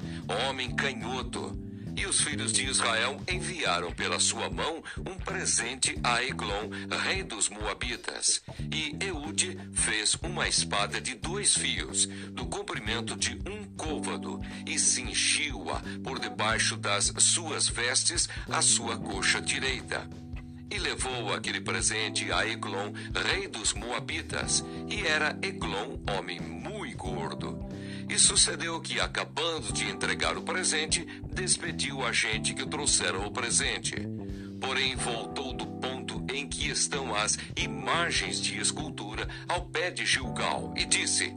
homem 0.48 0.76
canhoto. 0.76 1.58
E 1.96 2.06
os 2.06 2.20
filhos 2.20 2.52
de 2.52 2.64
Israel 2.64 3.20
enviaram 3.26 3.90
pela 3.90 4.20
sua 4.20 4.48
mão 4.48 4.80
um 4.98 5.18
presente 5.18 5.98
a 6.04 6.22
Eglon, 6.22 6.70
rei 7.02 7.24
dos 7.24 7.48
Moabitas. 7.48 8.42
E 8.70 8.94
Eude 9.04 9.58
fez 9.72 10.14
uma 10.22 10.46
espada 10.46 11.00
de 11.00 11.14
dois 11.14 11.56
fios, 11.56 12.06
do 12.30 12.46
comprimento 12.46 13.16
de 13.16 13.40
um 13.48 13.64
côvado, 13.76 14.40
e 14.66 14.78
cingiu-a 14.78 15.82
por 16.04 16.20
debaixo 16.20 16.76
das 16.76 17.12
suas 17.18 17.66
vestes 17.66 18.28
à 18.48 18.62
sua 18.62 18.96
coxa 18.98 19.40
direita. 19.40 20.08
E 20.70 20.78
levou 20.78 21.32
aquele 21.32 21.60
presente 21.60 22.30
a 22.32 22.46
Eglon, 22.46 22.92
rei 23.14 23.46
dos 23.48 23.72
Moabitas, 23.72 24.64
e 24.88 25.06
era 25.06 25.38
Eglon 25.42 25.98
homem 26.16 26.40
muito 26.40 26.66
gordo. 26.96 27.58
E 28.08 28.18
sucedeu 28.18 28.80
que, 28.80 29.00
acabando 29.00 29.72
de 29.72 29.88
entregar 29.88 30.36
o 30.36 30.42
presente, 30.42 31.06
despediu 31.32 32.04
a 32.04 32.12
gente 32.12 32.54
que 32.54 32.66
trouxeram 32.66 33.26
o 33.26 33.30
presente. 33.30 33.94
Porém, 34.60 34.96
voltou 34.96 35.52
do 35.52 35.66
ponto 35.66 36.24
em 36.32 36.48
que 36.48 36.68
estão 36.68 37.14
as 37.14 37.38
imagens 37.56 38.40
de 38.40 38.58
escultura 38.58 39.28
ao 39.48 39.66
pé 39.66 39.90
de 39.90 40.06
Gilgal 40.06 40.72
e 40.76 40.84
disse: 40.84 41.34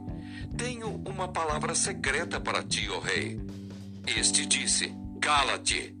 Tenho 0.56 1.02
uma 1.06 1.28
palavra 1.28 1.74
secreta 1.74 2.40
para 2.40 2.62
ti, 2.62 2.88
ó 2.88 2.98
rei. 2.98 3.40
Este 4.06 4.46
disse: 4.46 4.92
Cala-te. 5.20 5.99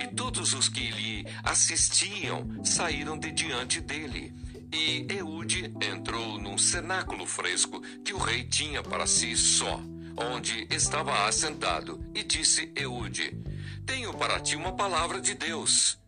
E 0.00 0.06
todos 0.08 0.54
os 0.54 0.68
que 0.68 0.90
lhe 0.90 1.26
assistiam 1.42 2.64
saíram 2.64 3.18
de 3.18 3.30
diante 3.32 3.80
dele. 3.80 4.34
E 4.72 5.06
Eude 5.10 5.72
entrou 5.80 6.38
num 6.38 6.58
cenáculo 6.58 7.26
fresco 7.26 7.80
que 8.04 8.12
o 8.12 8.18
rei 8.18 8.44
tinha 8.44 8.82
para 8.82 9.06
si 9.06 9.36
só 9.36 9.80
onde 10.16 10.66
estava 10.70 11.26
assentado, 11.26 12.00
e 12.14 12.22
disse 12.22 12.72
Eude: 12.74 13.36
Tenho 13.84 14.14
para 14.14 14.40
ti 14.40 14.56
uma 14.56 14.72
palavra 14.72 15.20
de 15.20 15.34
Deus. 15.34 15.98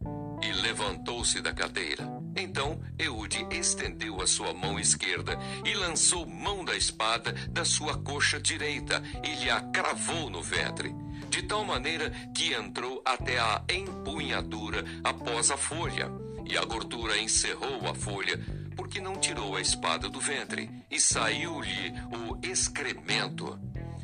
E 0.42 0.52
levantou-se 0.62 1.40
da 1.40 1.52
cadeira. 1.52 2.08
Então 2.36 2.80
Eude 2.98 3.44
estendeu 3.50 4.20
a 4.22 4.26
sua 4.26 4.54
mão 4.54 4.78
esquerda 4.78 5.36
e 5.64 5.74
lançou 5.74 6.24
mão 6.24 6.64
da 6.64 6.76
espada 6.76 7.32
da 7.50 7.64
sua 7.64 7.98
coxa 7.98 8.40
direita 8.40 9.02
e 9.24 9.34
lhe 9.42 9.50
a 9.50 9.60
cravou 9.60 10.30
no 10.30 10.40
ventre, 10.40 10.94
de 11.38 11.42
tal 11.42 11.64
maneira 11.64 12.10
que 12.34 12.52
entrou 12.52 13.00
até 13.04 13.38
a 13.38 13.62
empunhadura 13.72 14.84
após 15.04 15.52
a 15.52 15.56
folha. 15.56 16.10
E 16.44 16.58
a 16.58 16.64
gordura 16.64 17.16
encerrou 17.16 17.88
a 17.88 17.94
folha, 17.94 18.40
porque 18.74 19.00
não 19.00 19.16
tirou 19.20 19.54
a 19.54 19.60
espada 19.60 20.08
do 20.08 20.18
ventre, 20.18 20.68
e 20.90 20.98
saiu-lhe 20.98 21.92
o 22.12 22.36
excremento. 22.42 23.56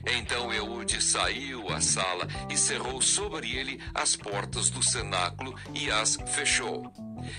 Então 0.07 0.53
Eude 0.53 1.03
saiu 1.03 1.69
à 1.71 1.81
sala 1.81 2.29
e 2.49 2.57
cerrou 2.57 3.03
sobre 3.03 3.51
ele 3.51 3.81
as 3.93 4.15
portas 4.15 4.71
do 4.71 4.83
cenáculo 4.83 5.59
e 5.75 5.91
as 5.91 6.17
fechou. 6.27 6.93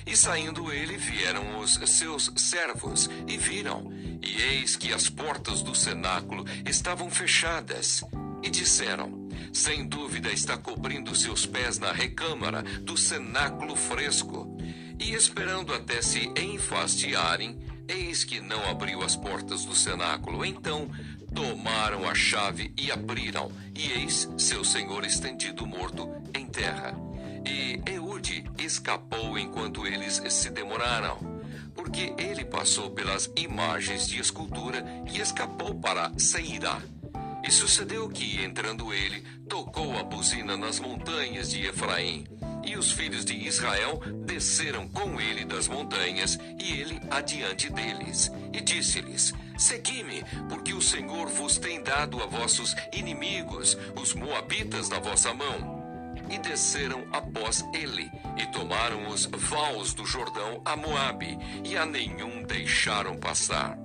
E 0.05 0.17
saindo 0.17 0.73
ele, 0.73 0.97
vieram 0.97 1.59
os 1.59 1.75
seus 1.85 2.33
servos 2.35 3.09
e 3.27 3.37
viram, 3.37 3.93
e 4.21 4.41
eis 4.41 4.75
que 4.75 4.91
as 4.91 5.09
portas 5.09 5.61
do 5.61 5.73
cenáculo 5.73 6.43
estavam 6.65 7.09
fechadas. 7.09 8.03
E 8.43 8.49
disseram: 8.49 9.25
Sem 9.55 9.88
dúvida 9.88 10.33
está 10.33 10.57
cobrindo 10.57 11.15
seus 11.15 11.45
pés 11.45 11.79
na 11.79 11.93
recâmara 11.93 12.62
do 12.62 12.97
cenáculo 12.97 13.74
fresco. 13.74 14.53
E 15.00 15.13
esperando 15.13 15.74
até 15.74 16.01
se 16.01 16.29
enfastiarem, 16.38 17.57
eis 17.88 18.25
que 18.25 18.41
não 18.41 18.69
abriu 18.69 19.01
as 19.01 19.15
portas 19.15 19.63
do 19.63 19.74
cenáculo. 19.74 20.43
Então 20.43 20.89
tomaram 21.33 22.05
a 22.05 22.13
chave 22.13 22.74
e 22.77 22.91
abriram, 22.91 23.50
e 23.74 23.93
eis 23.93 24.29
seu 24.38 24.65
senhor 24.65 25.05
estendido 25.05 25.65
morto 25.65 26.05
em 26.33 26.45
terra. 26.45 26.93
E 27.45 27.81
Eude 27.89 28.43
escapou 28.59 29.39
enquanto 29.39 29.88
eles 29.88 30.21
se 30.33 30.50
demoraram, 30.50 31.17
porque 31.74 32.13
ele 32.17 32.43
passou 32.43 32.91
pelas 32.91 33.31
imagens 33.38 34.05
de 34.05 34.19
escultura 34.19 34.83
e 35.09 35.17
escapou 35.17 35.74
para 35.75 36.12
Seirá. 36.19 36.81
E 37.47 37.51
sucedeu 37.51 38.09
que, 38.09 38.43
entrando 38.43 38.91
ele, 38.91 39.23
tocou 39.47 39.95
a 39.99 40.03
buzina 40.03 40.57
nas 40.57 40.79
montanhas 40.79 41.51
de 41.51 41.67
Efraim. 41.67 42.25
E 42.65 42.75
os 42.75 42.91
filhos 42.91 43.23
de 43.23 43.35
Israel 43.35 44.01
desceram 44.25 44.87
com 44.87 45.21
ele 45.21 45.45
das 45.45 45.67
montanhas, 45.67 46.39
e 46.59 46.79
ele 46.79 46.99
adiante 47.11 47.71
deles. 47.71 48.31
E 48.51 48.61
disse-lhes: 48.61 49.31
Segui-me, 49.59 50.23
porque 50.49 50.73
o 50.73 50.81
Senhor 50.81 51.27
vos 51.27 51.59
tem 51.59 51.83
dado 51.83 52.21
a 52.23 52.25
vossos 52.25 52.75
inimigos, 52.91 53.77
os 53.95 54.15
Moabitas, 54.15 54.89
na 54.89 54.97
vossa 54.97 55.31
mão. 55.31 55.75
E 56.31 56.39
desceram 56.39 57.05
após 57.11 57.63
ele, 57.75 58.09
e 58.37 58.47
tomaram 58.47 59.07
os 59.09 59.27
vãos 59.27 59.93
do 59.93 60.03
Jordão 60.03 60.63
a 60.65 60.75
Moabe, 60.75 61.37
e 61.63 61.77
a 61.77 61.85
nenhum 61.85 62.41
deixaram 62.41 63.15
passar. 63.15 63.77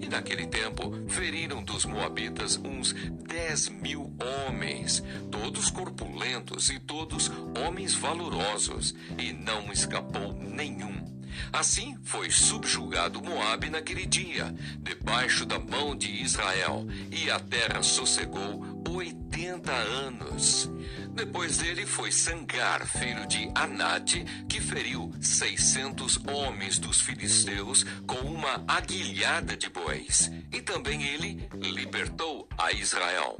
E 0.00 0.08
naquele 0.08 0.46
tempo 0.46 0.92
feriram 1.08 1.62
dos 1.62 1.84
Moabitas 1.84 2.56
uns 2.56 2.92
dez 3.26 3.68
mil 3.68 4.14
homens, 4.46 5.02
todos 5.30 5.70
corpulentos 5.70 6.70
e 6.70 6.78
todos 6.78 7.30
homens 7.66 7.94
valorosos, 7.94 8.94
e 9.18 9.32
não 9.32 9.72
escapou 9.72 10.32
nenhum. 10.32 11.13
Assim 11.52 11.96
foi 12.02 12.30
subjugado 12.30 13.22
Moabe 13.22 13.70
naquele 13.70 14.06
dia, 14.06 14.54
debaixo 14.80 15.44
da 15.44 15.58
mão 15.58 15.96
de 15.96 16.10
Israel, 16.22 16.86
e 17.10 17.30
a 17.30 17.38
terra 17.38 17.82
sossegou 17.82 18.82
oitenta 18.88 19.72
anos. 19.72 20.70
Depois 21.14 21.58
dele 21.58 21.86
foi 21.86 22.10
Sangar, 22.10 22.86
filho 22.86 23.26
de 23.26 23.48
Anate, 23.54 24.24
que 24.48 24.60
feriu 24.60 25.12
seiscentos 25.20 26.18
homens 26.26 26.78
dos 26.78 27.00
filisteus 27.00 27.84
com 28.06 28.16
uma 28.16 28.64
aguilhada 28.66 29.56
de 29.56 29.68
bois. 29.68 30.30
E 30.52 30.60
também 30.60 31.02
ele 31.02 31.48
libertou 31.52 32.48
a 32.58 32.72
Israel. 32.72 33.36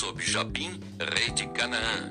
Sob 0.00 0.22
Jabim, 0.22 0.80
rei 0.98 1.30
de 1.30 1.46
Canaã. 1.48 2.10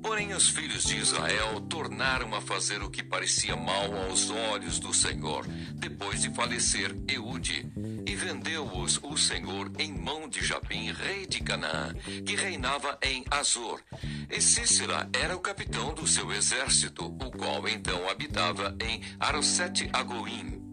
Porém, 0.00 0.32
os 0.32 0.48
filhos 0.48 0.84
de 0.84 0.96
Israel 0.96 1.60
tornaram 1.62 2.32
a 2.36 2.40
fazer 2.40 2.84
o 2.84 2.88
que 2.88 3.02
parecia 3.02 3.56
mal 3.56 3.92
aos 4.04 4.30
olhos 4.30 4.78
do 4.78 4.94
Senhor, 4.94 5.44
depois 5.74 6.22
de 6.22 6.30
falecer 6.30 6.94
Eude, 7.08 7.68
e 8.06 8.14
vendeu-os 8.14 9.00
o 9.02 9.16
Senhor 9.16 9.72
em 9.76 9.92
mão 9.92 10.28
de 10.28 10.40
Jabim, 10.44 10.92
rei 10.92 11.26
de 11.26 11.40
Canaã, 11.40 11.92
que 12.24 12.36
reinava 12.36 12.96
em 13.02 13.24
Azor. 13.28 13.82
E 14.30 14.40
Cícera 14.40 15.10
era 15.12 15.34
o 15.34 15.40
capitão 15.40 15.94
do 15.94 16.06
seu 16.06 16.30
exército, 16.32 17.06
o 17.06 17.30
qual 17.32 17.66
então 17.66 18.08
habitava 18.08 18.72
em 18.80 19.02
Arosete 19.18 19.90
Agoim. 19.92 20.63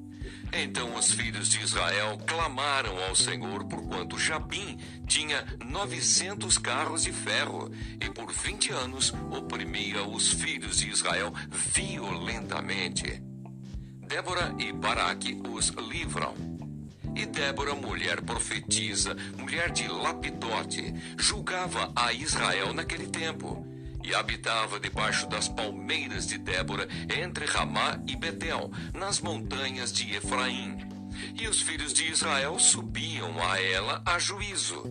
Então 0.53 0.95
os 0.95 1.13
filhos 1.13 1.49
de 1.49 1.61
Israel 1.61 2.17
clamaram 2.27 3.01
ao 3.05 3.15
Senhor, 3.15 3.63
porquanto 3.65 4.19
Jabim 4.19 4.77
tinha 5.07 5.45
novecentos 5.65 6.57
carros 6.57 7.03
de 7.03 7.13
ferro, 7.13 7.71
e 7.99 8.09
por 8.09 8.31
vinte 8.31 8.71
anos 8.71 9.13
oprimia 9.31 10.03
os 10.03 10.33
filhos 10.33 10.79
de 10.79 10.89
Israel 10.89 11.33
violentamente. 11.49 13.23
Débora 14.07 14.53
e 14.59 14.73
Baraque 14.73 15.41
os 15.49 15.69
livram. 15.69 16.35
E 17.15 17.25
Débora, 17.25 17.73
mulher 17.73 18.21
profetisa, 18.21 19.15
mulher 19.37 19.71
de 19.71 19.87
Lapidote, 19.87 20.93
julgava 21.17 21.91
a 21.95 22.11
Israel 22.11 22.73
naquele 22.73 23.07
tempo 23.07 23.70
e 24.03 24.13
habitava 24.13 24.79
debaixo 24.79 25.27
das 25.27 25.47
palmeiras 25.47 26.27
de 26.27 26.37
Débora, 26.37 26.87
entre 27.21 27.45
Ramá 27.45 27.99
e 28.07 28.15
Betel, 28.15 28.71
nas 28.93 29.19
montanhas 29.21 29.91
de 29.91 30.15
Efraim. 30.15 30.77
E 31.39 31.47
os 31.47 31.61
filhos 31.61 31.93
de 31.93 32.09
Israel 32.09 32.57
subiam 32.57 33.41
a 33.43 33.61
ela 33.61 34.01
a 34.05 34.17
juízo. 34.17 34.83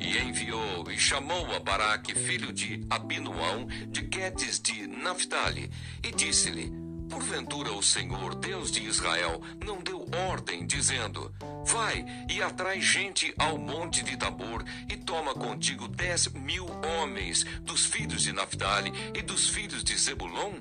E 0.00 0.18
enviou 0.18 0.90
e 0.90 0.98
chamou 0.98 1.54
a 1.54 1.60
Baraque, 1.60 2.14
filho 2.14 2.52
de 2.52 2.84
Abinuão, 2.88 3.66
de 3.88 4.02
Quedes 4.02 4.60
de 4.60 4.86
Naphtali, 4.86 5.70
e 6.02 6.12
disse-lhe: 6.12 6.87
Porventura 7.08 7.72
o 7.72 7.82
Senhor, 7.82 8.34
Deus 8.34 8.70
de 8.70 8.82
Israel, 8.82 9.40
não 9.64 9.80
deu 9.82 10.06
ordem, 10.30 10.66
dizendo: 10.66 11.32
Vai 11.66 12.04
e 12.28 12.42
atrai 12.42 12.80
gente 12.80 13.34
ao 13.38 13.56
monte 13.56 14.02
de 14.02 14.16
Tabor, 14.16 14.62
e 14.88 14.96
toma 14.96 15.32
contigo 15.34 15.88
dez 15.88 16.28
mil 16.28 16.66
homens 16.84 17.44
dos 17.62 17.86
filhos 17.86 18.22
de 18.22 18.32
Naphtali 18.32 18.92
e 19.14 19.22
dos 19.22 19.48
filhos 19.48 19.82
de 19.82 19.96
Zebulon? 19.96 20.54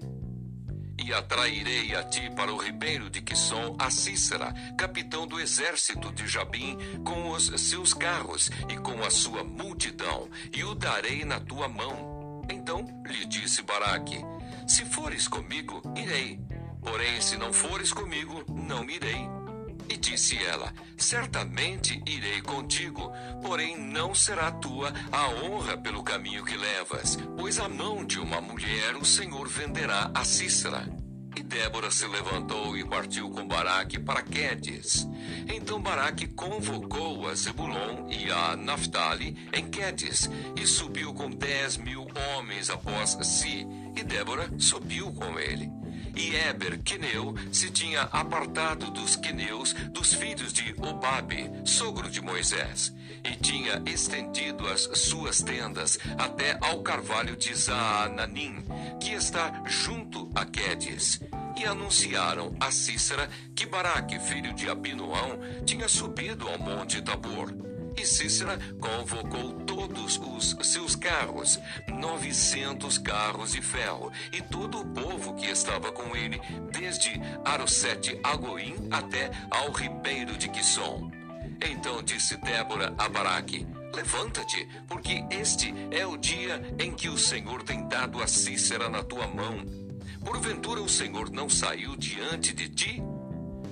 E 1.00 1.14
atrairei 1.14 1.96
a 1.96 2.04
ti 2.04 2.30
para 2.36 2.52
o 2.52 2.58
ribeiro 2.58 3.10
de 3.10 3.22
Quisson 3.22 3.76
a 3.78 3.90
Cícera, 3.90 4.54
capitão 4.78 5.28
do 5.28 5.40
exército 5.40 6.12
de 6.12 6.28
Jabim, 6.28 6.78
com 7.04 7.30
os 7.30 7.52
seus 7.62 7.94
carros 7.94 8.50
e 8.68 8.78
com 8.78 9.04
a 9.04 9.10
sua 9.10 9.44
multidão, 9.44 10.30
e 10.52 10.64
o 10.64 10.74
darei 10.74 11.24
na 11.24 11.40
tua 11.40 11.68
mão. 11.68 12.42
Então 12.50 12.86
lhe 13.06 13.26
disse 13.26 13.62
Baraque: 13.62 14.18
Se 14.68 14.86
fores 14.86 15.28
comigo, 15.28 15.82
irei. 15.96 16.40
Porém, 16.82 17.22
se 17.22 17.38
não 17.38 17.52
fores 17.52 17.92
comigo, 17.92 18.44
não 18.48 18.90
irei. 18.90 19.28
E 19.90 19.98
disse 19.98 20.38
ela: 20.44 20.74
Certamente 20.98 22.02
irei 22.06 22.42
contigo, 22.42 23.12
porém 23.42 23.78
não 23.78 24.14
será 24.14 24.52
tua 24.52 24.94
a 25.12 25.30
honra 25.30 25.78
pelo 25.78 26.04
caminho 26.04 26.44
que 26.44 26.58
levas, 26.58 27.18
pois 27.38 27.60
a 27.60 27.70
mão 27.70 28.06
de 28.06 28.20
uma 28.20 28.42
mulher 28.42 28.96
o 28.96 29.06
Senhor 29.06 29.48
venderá 29.48 30.12
a 30.14 30.26
Cícera. 30.26 30.86
E 31.38 31.44
Débora 31.44 31.92
se 31.92 32.08
levantou 32.08 32.76
e 32.76 32.84
partiu 32.84 33.30
com 33.30 33.48
Baraque 33.48 34.00
para 34.00 34.24
Quedes. 34.24 35.08
Então 35.54 35.80
Baraque 35.80 36.28
convocou 36.28 37.28
a 37.28 37.36
Zebulon 37.36 38.10
e 38.10 38.32
a 38.32 38.56
Naphtali 38.56 39.38
em 39.54 39.70
Quedes, 39.70 40.28
e 40.56 40.66
subiu 40.66 41.14
com 41.14 41.30
dez 41.30 41.78
mil 41.78 42.08
homens 42.36 42.72
após 42.72 43.16
si, 43.22 43.68
e 43.98 44.04
Débora 44.04 44.48
subiu 44.60 45.12
com 45.12 45.40
ele. 45.40 45.72
E 46.16 46.36
Eber, 46.36 46.82
queneu, 46.84 47.36
se 47.52 47.70
tinha 47.70 48.02
apartado 48.04 48.90
dos 48.92 49.16
queneus 49.16 49.74
dos 49.92 50.14
filhos 50.14 50.52
de 50.52 50.74
Obabe, 50.80 51.52
sogro 51.64 52.10
de 52.10 52.22
Moisés, 52.22 52.94
e 53.24 53.36
tinha 53.36 53.82
estendido 53.86 54.68
as 54.68 54.82
suas 55.00 55.42
tendas 55.42 56.00
até 56.18 56.58
ao 56.62 56.82
carvalho 56.82 57.36
de 57.36 57.54
Zaananim, 57.54 58.64
que 59.00 59.12
está 59.14 59.64
junto 59.66 60.30
a 60.34 60.46
Quedes. 60.46 61.20
E 61.56 61.66
anunciaram 61.66 62.56
a 62.60 62.70
Cícera 62.70 63.28
que 63.56 63.66
Baraque, 63.66 64.20
filho 64.20 64.54
de 64.54 64.70
Abinoão, 64.70 65.40
tinha 65.66 65.88
subido 65.88 66.48
ao 66.48 66.60
monte 66.60 67.02
Tabor. 67.02 67.67
E 67.98 68.06
Cícera 68.06 68.60
convocou 68.80 69.54
todos 69.66 70.18
os 70.18 70.56
seus 70.68 70.96
carros, 70.96 71.60
novecentos 71.88 72.98
carros 72.98 73.54
de 73.54 73.62
ferro, 73.62 74.12
e 74.32 74.42
todo 74.42 74.80
o 74.80 74.86
povo 74.86 75.34
que 75.34 75.48
estava 75.48 75.92
com 75.92 76.16
ele, 76.16 76.40
desde 76.72 77.20
Arosete 77.44 78.20
Agoim 78.24 78.76
até 78.92 79.32
ao 79.50 79.72
ribeiro 79.72 80.38
de 80.38 80.48
Quisson. 80.48 81.12
Então 81.70 82.04
disse 82.04 82.38
Débora 82.38 82.94
a 82.98 83.10
Baraque: 83.10 83.66
Levanta-te, 83.94 84.68
porque 84.88 85.24
este 85.32 85.74
é 85.90 86.06
o 86.06 86.18
dia 86.18 86.62
em 86.80 86.94
que 86.94 87.10
o 87.10 87.18
Senhor 87.18 87.64
tem 87.64 87.88
dado 87.88 88.22
a 88.22 88.28
Cícera 88.28 88.90
na 88.90 89.02
tua 89.02 89.28
mão. 89.28 89.66
Porventura 90.24 90.82
o 90.82 90.90
Senhor 90.90 91.32
não 91.32 91.50
saiu 91.50 91.96
diante 91.96 92.54
de 92.54 92.70
ti? 92.70 93.04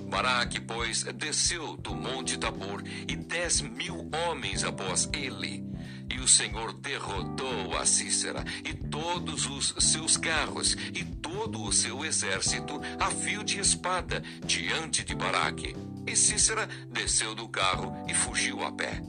Baraque, 0.08 0.60
pois, 0.60 1.02
desceu 1.02 1.76
do 1.76 1.94
monte 1.94 2.38
Tabor 2.38 2.82
e 3.08 3.16
dez 3.16 3.60
mil 3.60 4.08
homens 4.12 4.64
após 4.64 5.08
ele. 5.12 5.64
E 6.08 6.20
o 6.20 6.28
Senhor 6.28 6.72
derrotou 6.74 7.76
a 7.76 7.84
Cícera 7.84 8.44
e 8.64 8.72
todos 8.72 9.46
os 9.46 9.74
seus 9.80 10.16
carros 10.16 10.76
e 10.94 11.04
todo 11.04 11.62
o 11.62 11.72
seu 11.72 12.04
exército 12.04 12.80
a 12.98 13.10
fio 13.10 13.42
de 13.42 13.58
espada 13.58 14.22
diante 14.44 15.04
de 15.04 15.14
Baraque. 15.14 15.74
E 16.06 16.14
Cícera 16.14 16.68
desceu 16.90 17.34
do 17.34 17.48
carro 17.48 17.92
e 18.08 18.14
fugiu 18.14 18.64
a 18.64 18.70
pé. 18.70 19.02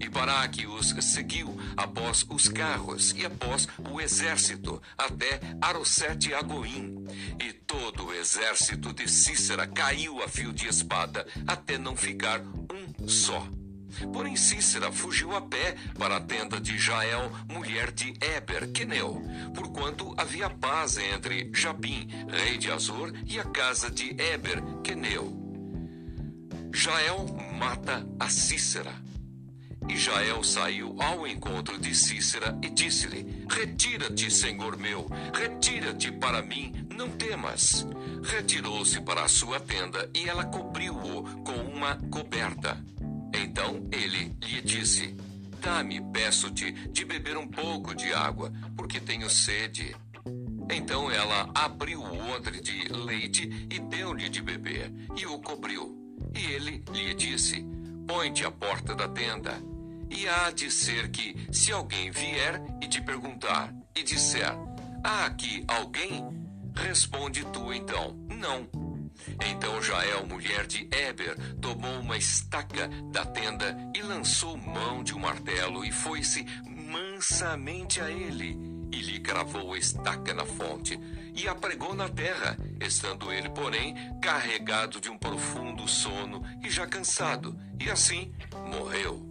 E 0.00 0.08
Baraque 0.08 0.66
os 0.66 0.88
seguiu 1.00 1.56
após 1.76 2.26
os 2.28 2.48
carros 2.48 3.12
e 3.12 3.24
após 3.24 3.68
o 3.90 4.00
exército, 4.00 4.82
até 4.96 5.40
Arosete 5.60 6.34
Agoim. 6.34 6.99
Todo 7.70 8.06
o 8.06 8.12
exército 8.12 8.92
de 8.92 9.08
Cícera 9.08 9.64
caiu 9.64 10.20
a 10.20 10.28
fio 10.28 10.52
de 10.52 10.66
espada, 10.66 11.24
até 11.46 11.78
não 11.78 11.94
ficar 11.94 12.40
um 12.40 13.06
só. 13.06 13.46
Porém, 14.12 14.34
Cícera 14.34 14.90
fugiu 14.90 15.36
a 15.36 15.40
pé 15.40 15.76
para 15.96 16.16
a 16.16 16.20
tenda 16.20 16.60
de 16.60 16.76
Jael, 16.76 17.30
mulher 17.48 17.92
de 17.92 18.12
Eber, 18.20 18.72
Queneu, 18.72 19.22
porquanto 19.54 20.12
havia 20.16 20.50
paz 20.50 20.98
entre 20.98 21.48
Jabim, 21.54 22.08
rei 22.28 22.58
de 22.58 22.72
Azor, 22.72 23.12
e 23.24 23.38
a 23.38 23.44
casa 23.44 23.88
de 23.88 24.20
Eber, 24.20 24.60
Queneu. 24.82 25.32
Jael 26.74 27.24
mata 27.56 28.04
a 28.18 28.28
Cícera. 28.28 28.92
E 29.90 29.96
Jael 29.96 30.44
saiu 30.44 30.94
ao 31.02 31.26
encontro 31.26 31.76
de 31.76 31.92
Cícera 31.92 32.56
e 32.62 32.70
disse-lhe: 32.70 33.44
Retira-te, 33.50 34.30
senhor 34.30 34.76
meu, 34.76 35.10
retira-te 35.34 36.12
para 36.12 36.40
mim, 36.40 36.72
não 36.94 37.10
temas. 37.10 37.84
Retirou-se 38.22 39.00
para 39.00 39.24
a 39.24 39.28
sua 39.28 39.58
tenda 39.58 40.08
e 40.14 40.28
ela 40.28 40.44
cobriu-o 40.44 41.24
com 41.42 41.56
uma 41.74 41.96
coberta. 42.08 42.80
Então 43.34 43.84
ele 43.90 44.36
lhe 44.40 44.60
disse: 44.60 45.12
Dá-me, 45.60 46.00
peço-te, 46.12 46.70
de 46.70 47.04
beber 47.04 47.36
um 47.36 47.48
pouco 47.48 47.92
de 47.92 48.14
água, 48.14 48.52
porque 48.76 49.00
tenho 49.00 49.28
sede. 49.28 49.96
Então 50.70 51.10
ela 51.10 51.50
abriu 51.52 52.00
o 52.00 52.30
odre 52.30 52.60
de 52.60 52.86
leite 52.92 53.66
e 53.68 53.80
deu-lhe 53.80 54.28
de 54.28 54.40
beber, 54.40 54.92
e 55.16 55.26
o 55.26 55.40
cobriu. 55.40 55.98
E 56.32 56.52
ele 56.52 56.84
lhe 56.92 57.12
disse: 57.12 57.66
Põe-te 58.06 58.44
à 58.44 58.52
porta 58.52 58.94
da 58.94 59.08
tenda. 59.08 59.69
E 60.10 60.28
há 60.28 60.50
de 60.50 60.70
ser 60.70 61.10
que, 61.10 61.46
se 61.52 61.72
alguém 61.72 62.10
vier 62.10 62.60
e 62.82 62.88
te 62.88 63.00
perguntar, 63.00 63.72
e 63.94 64.02
disser: 64.02 64.52
Há 65.04 65.26
aqui 65.26 65.64
alguém? 65.68 66.28
Responde 66.74 67.44
tu 67.46 67.72
então: 67.72 68.16
Não. 68.28 68.68
Então 69.46 69.80
Jael, 69.82 70.26
mulher 70.26 70.66
de 70.66 70.88
Eber, 70.92 71.36
tomou 71.60 72.00
uma 72.00 72.16
estaca 72.16 72.88
da 73.12 73.24
tenda 73.24 73.76
e 73.94 74.02
lançou 74.02 74.56
mão 74.56 75.02
de 75.04 75.14
um 75.14 75.18
martelo 75.18 75.84
e 75.84 75.92
foi-se 75.92 76.44
mansamente 76.64 78.00
a 78.00 78.10
ele 78.10 78.58
e 78.92 79.00
lhe 79.02 79.20
cravou 79.20 79.74
a 79.74 79.78
estaca 79.78 80.34
na 80.34 80.44
fonte 80.44 80.98
e 81.34 81.46
a 81.46 81.54
pregou 81.54 81.94
na 81.94 82.08
terra, 82.08 82.56
estando 82.80 83.32
ele, 83.32 83.48
porém, 83.50 83.94
carregado 84.20 85.00
de 85.00 85.08
um 85.08 85.16
profundo 85.16 85.86
sono 85.86 86.42
e 86.62 86.68
já 86.68 86.86
cansado, 86.86 87.56
e 87.78 87.88
assim 87.88 88.32
morreu. 88.68 89.29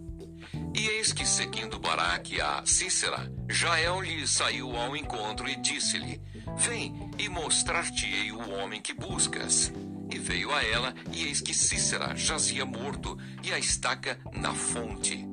E 0.74 0.86
eis 0.88 1.12
que, 1.12 1.26
seguindo 1.26 1.78
Baraque 1.78 2.40
a 2.40 2.62
Cícera, 2.64 3.30
Jael 3.48 4.00
lhe 4.00 4.26
saiu 4.26 4.76
ao 4.76 4.96
encontro 4.96 5.48
e 5.48 5.56
disse-lhe: 5.56 6.20
Vem 6.58 7.10
e 7.18 7.28
mostrar-te-ei 7.28 8.32
o 8.32 8.50
homem 8.50 8.80
que 8.80 8.94
buscas. 8.94 9.72
E 10.12 10.18
veio 10.18 10.52
a 10.52 10.64
ela, 10.64 10.94
e 11.12 11.24
eis 11.24 11.40
que 11.40 11.54
Cícera 11.54 12.16
jazia 12.16 12.64
morto, 12.64 13.16
e 13.42 13.52
a 13.52 13.58
estaca 13.58 14.18
na 14.32 14.52
fonte. 14.54 15.26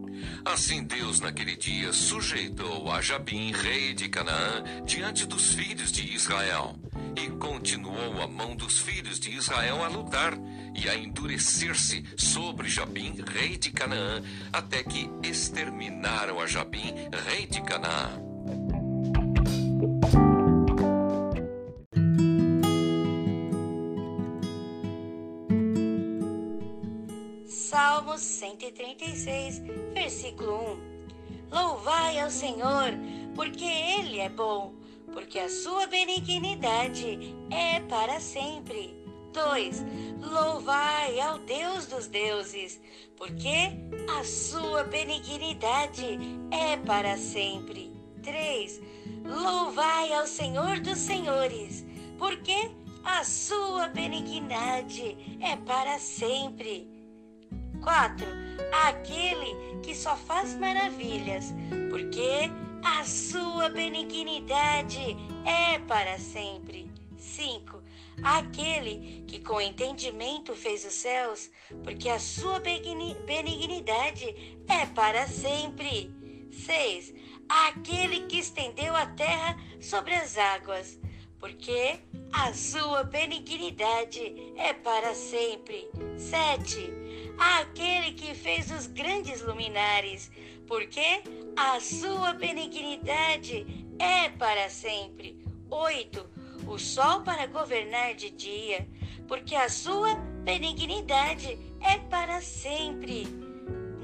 Assim 0.45 0.83
Deus 0.83 1.19
naquele 1.19 1.55
dia 1.55 1.93
sujeitou 1.93 2.91
a 2.91 3.01
Jabim, 3.01 3.51
rei 3.51 3.93
de 3.93 4.09
Canaã, 4.09 4.63
diante 4.85 5.25
dos 5.25 5.53
filhos 5.53 5.91
de 5.91 6.13
Israel. 6.13 6.75
E 7.15 7.29
continuou 7.31 8.21
a 8.21 8.27
mão 8.27 8.55
dos 8.55 8.79
filhos 8.79 9.19
de 9.19 9.31
Israel 9.31 9.83
a 9.83 9.87
lutar 9.87 10.33
e 10.77 10.87
a 10.87 10.95
endurecer-se 10.95 12.03
sobre 12.15 12.69
Jabim, 12.69 13.15
rei 13.33 13.57
de 13.57 13.71
Canaã, 13.71 14.21
até 14.53 14.83
que 14.83 15.09
exterminaram 15.23 16.39
a 16.39 16.45
Jabim, 16.45 16.93
rei 17.25 17.47
de 17.47 17.61
Canaã. 17.63 18.21
Salmos 27.47 28.21
136, 28.21 29.61
versículo 29.93 30.77
1. 31.51 31.55
Louvai 31.55 32.19
ao 32.19 32.29
Senhor, 32.29 32.93
porque 33.35 33.65
Ele 33.65 34.19
é 34.19 34.29
bom, 34.29 34.73
porque 35.13 35.39
a 35.39 35.49
sua 35.49 35.87
benignidade 35.87 37.35
é 37.49 37.79
para 37.81 38.19
sempre. 38.19 38.96
2. 39.37 39.85
Louvai 40.19 41.19
ao 41.19 41.37
Deus 41.37 41.85
dos 41.85 42.07
deuses, 42.07 42.81
porque 43.15 43.71
a 44.19 44.23
sua 44.23 44.83
benignidade 44.83 46.17
é 46.49 46.75
para 46.77 47.15
sempre. 47.17 47.91
3. 48.23 48.81
Louvai 49.23 50.11
ao 50.13 50.25
Senhor 50.25 50.79
dos 50.79 50.97
senhores, 50.97 51.85
porque 52.17 52.71
a 53.03 53.23
sua 53.23 53.87
benignidade 53.89 55.15
é 55.39 55.55
para 55.55 55.99
sempre. 55.99 56.89
4. 57.83 58.25
Aquele 58.87 59.79
que 59.83 59.93
só 59.93 60.17
faz 60.17 60.55
maravilhas, 60.55 61.53
porque 61.91 62.49
a 62.83 63.03
sua 63.03 63.69
benignidade 63.69 65.15
é 65.45 65.77
para 65.77 66.17
sempre. 66.17 66.91
5 67.17 67.86
aquele 68.21 69.23
que 69.27 69.39
com 69.39 69.61
entendimento 69.61 70.55
fez 70.55 70.85
os 70.85 70.93
céus, 70.93 71.49
porque 71.83 72.09
a 72.09 72.19
sua 72.19 72.59
benignidade 72.59 74.57
é 74.67 74.85
para 74.87 75.27
sempre. 75.27 76.11
6. 76.51 77.13
Aquele 77.47 78.21
que 78.21 78.39
estendeu 78.39 78.95
a 78.95 79.05
terra 79.05 79.57
sobre 79.79 80.13
as 80.13 80.37
águas, 80.37 80.99
porque 81.39 81.99
a 82.33 82.53
sua 82.53 83.03
benignidade 83.03 84.53
é 84.55 84.73
para 84.73 85.13
sempre. 85.13 85.87
7. 86.17 86.91
Aquele 87.37 88.13
que 88.13 88.33
fez 88.33 88.71
os 88.71 88.87
grandes 88.87 89.41
luminares, 89.41 90.31
porque 90.67 91.21
a 91.55 91.79
sua 91.79 92.33
benignidade 92.33 93.65
é 93.99 94.29
para 94.29 94.69
sempre. 94.69 95.37
8 95.69 96.36
o 96.67 96.77
sol 96.77 97.21
para 97.21 97.47
governar 97.47 98.13
de 98.15 98.29
dia, 98.29 98.87
porque 99.27 99.55
a 99.55 99.69
sua 99.69 100.15
benignidade 100.43 101.57
é 101.81 101.97
para 101.97 102.41
sempre. 102.41 103.27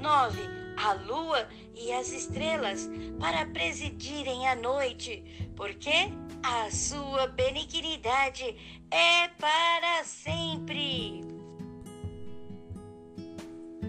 9. 0.00 0.38
A 0.76 0.92
lua 0.92 1.48
e 1.74 1.92
as 1.92 2.10
estrelas 2.10 2.90
para 3.20 3.46
presidirem 3.46 4.48
a 4.48 4.56
noite, 4.56 5.22
porque 5.54 6.10
a 6.42 6.70
sua 6.70 7.26
benignidade 7.28 8.56
é 8.90 9.28
para 9.28 10.04
sempre. 10.04 11.22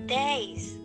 10. 0.06 0.80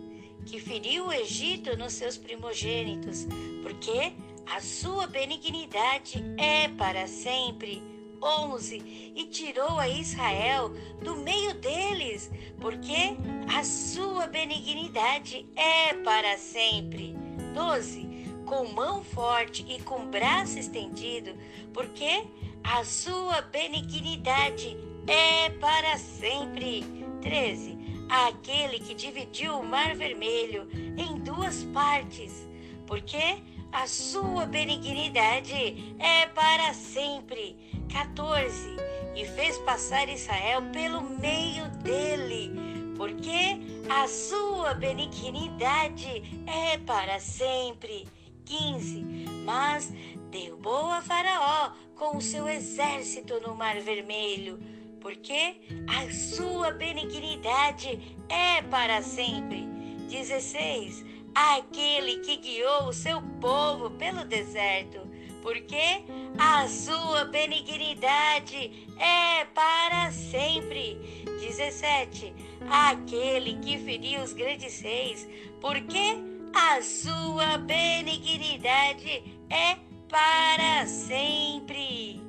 Que 0.45 0.59
feriu 0.59 1.07
o 1.07 1.13
Egito 1.13 1.77
nos 1.77 1.93
seus 1.93 2.17
primogênitos, 2.17 3.27
porque 3.61 4.13
a 4.45 4.59
sua 4.59 5.07
benignidade 5.07 6.23
é 6.37 6.67
para 6.67 7.07
sempre. 7.07 7.81
11 8.21 9.13
E 9.15 9.25
tirou 9.25 9.79
a 9.79 9.89
Israel 9.89 10.69
do 11.01 11.15
meio 11.15 11.55
deles, 11.55 12.29
porque 12.59 13.17
a 13.55 13.63
sua 13.63 14.27
benignidade 14.27 15.47
é 15.55 15.93
para 15.95 16.37
sempre. 16.37 17.15
12 17.53 18.41
Com 18.45 18.67
mão 18.73 19.03
forte 19.03 19.65
e 19.67 19.81
com 19.81 20.05
braço 20.07 20.59
estendido, 20.59 21.33
porque 21.73 22.23
a 22.63 22.83
sua 22.83 23.41
benignidade 23.41 24.77
é 25.07 25.49
para 25.49 25.97
sempre. 25.97 26.83
13 27.21 27.81
Aquele 28.09 28.79
que 28.79 28.93
dividiu 28.93 29.57
o 29.57 29.65
mar 29.65 29.95
vermelho 29.95 30.67
em 30.97 31.17
duas 31.19 31.63
partes, 31.65 32.45
porque 32.85 33.41
a 33.71 33.87
sua 33.87 34.45
benignidade 34.45 35.95
é 35.97 36.25
para 36.27 36.73
sempre. 36.73 37.55
14. 37.91 38.77
E 39.15 39.25
fez 39.25 39.57
passar 39.59 40.07
Israel 40.09 40.61
pelo 40.71 41.01
meio 41.01 41.67
dele, 41.83 42.51
porque 42.95 43.59
a 43.89 44.07
sua 44.07 44.73
benignidade 44.73 46.43
é 46.47 46.77
para 46.77 47.19
sempre. 47.19 48.07
15. 48.45 49.05
Mas 49.45 49.91
derrubou 50.29 50.91
a 50.91 51.01
Faraó 51.01 51.71
com 51.95 52.17
o 52.17 52.21
seu 52.21 52.47
exército 52.47 53.39
no 53.41 53.55
Mar 53.55 53.79
Vermelho, 53.79 54.59
porque 54.99 55.61
a 55.87 56.11
sua 56.11 56.71
benignidade 56.71 58.17
é 58.29 58.61
para 58.63 59.01
sempre. 59.01 59.67
16 60.09 61.10
aquele 61.33 62.17
que 62.17 62.37
guiou 62.37 62.89
o 62.89 62.93
seu 62.93 63.21
povo 63.39 63.89
pelo 63.91 64.25
deserto, 64.25 64.99
porque 65.41 66.03
a 66.37 66.67
sua 66.67 67.25
benignidade 67.25 68.87
é 68.97 69.45
para 69.45 70.11
sempre. 70.11 70.97
17. 71.39 72.33
Aquele 72.69 73.57
que 73.59 73.77
feriu 73.79 74.21
os 74.21 74.33
grandes 74.33 74.79
reis, 74.81 75.27
porque 75.59 76.15
a 76.53 76.81
sua 76.81 77.57
benignidade 77.57 79.23
é 79.49 79.77
para 80.07 80.85
sempre. 80.85 82.21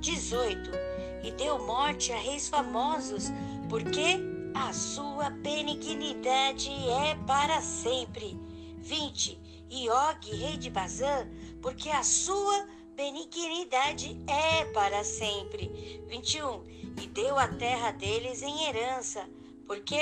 18. 0.00 0.70
E 1.22 1.30
deu 1.32 1.64
morte 1.64 2.12
a 2.12 2.16
reis 2.16 2.48
famosos, 2.48 3.30
porque 3.68 4.31
a 4.54 4.72
sua 4.72 5.30
benignidade 5.30 6.70
é 6.70 7.14
para 7.26 7.60
sempre. 7.60 8.38
20. 8.78 9.38
E 9.70 9.88
Og, 9.88 10.36
rei 10.36 10.56
de 10.56 10.68
Bazã, 10.68 11.26
porque 11.62 11.88
a 11.88 12.02
sua 12.02 12.66
benignidade 12.94 14.16
é 14.26 14.64
para 14.66 15.02
sempre. 15.04 16.02
21. 16.08 16.62
E 17.00 17.06
deu 17.06 17.38
a 17.38 17.48
terra 17.48 17.90
deles 17.92 18.42
em 18.42 18.64
herança, 18.64 19.26
porque 19.66 20.00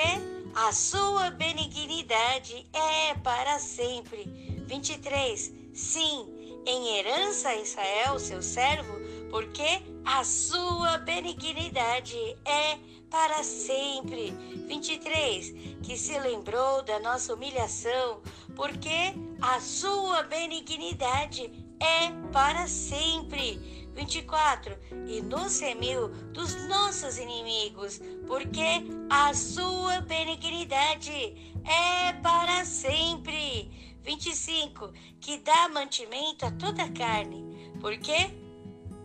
a 0.54 0.72
sua 0.72 1.30
benignidade 1.30 2.66
é 2.72 3.14
para 3.14 3.58
sempre. 3.58 4.24
23. 4.66 5.52
Sim, 5.72 6.28
em 6.66 6.98
herança 6.98 7.54
Israel, 7.54 8.18
seu 8.18 8.42
servo, 8.42 8.92
porque 9.30 9.82
a 10.04 10.24
sua 10.24 10.98
benignidade 10.98 12.16
é 12.44 12.78
para 13.10 13.42
sempre. 13.42 14.30
23. 14.66 15.52
Que 15.82 15.96
se 15.96 16.18
lembrou 16.18 16.82
da 16.82 17.00
nossa 17.00 17.34
humilhação, 17.34 18.20
porque 18.54 19.14
a 19.42 19.60
sua 19.60 20.22
benignidade 20.22 21.50
é 21.80 22.10
para 22.32 22.66
sempre. 22.66 23.88
24. 23.94 24.78
E 25.08 25.20
nos 25.20 25.60
remiu 25.60 26.08
dos 26.32 26.54
nossos 26.68 27.18
inimigos, 27.18 28.00
porque 28.26 28.86
a 29.10 29.34
sua 29.34 30.00
benignidade 30.00 31.52
é 31.64 32.12
para 32.22 32.64
sempre. 32.64 33.70
25. 34.02 34.92
Que 35.20 35.38
dá 35.38 35.68
mantimento 35.68 36.46
a 36.46 36.50
toda 36.52 36.88
carne, 36.92 37.74
porque 37.80 38.30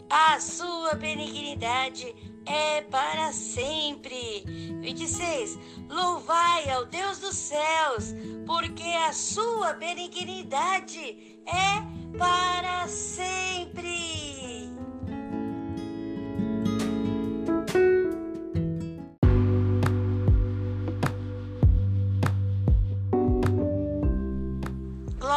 a 0.09 0.39
sua 0.39 0.93
benignidade 0.93 2.07
é 2.07 2.34
para 2.89 3.31
sempre. 3.31 4.43
26. 4.81 5.57
Louvai 5.89 6.69
ao 6.69 6.85
Deus 6.85 7.19
dos 7.19 7.35
céus, 7.35 8.13
porque 8.45 8.83
a 9.07 9.13
sua 9.13 9.73
benignidade 9.73 11.39
é 11.45 12.17
para 12.17 12.87
sempre. 12.87 14.74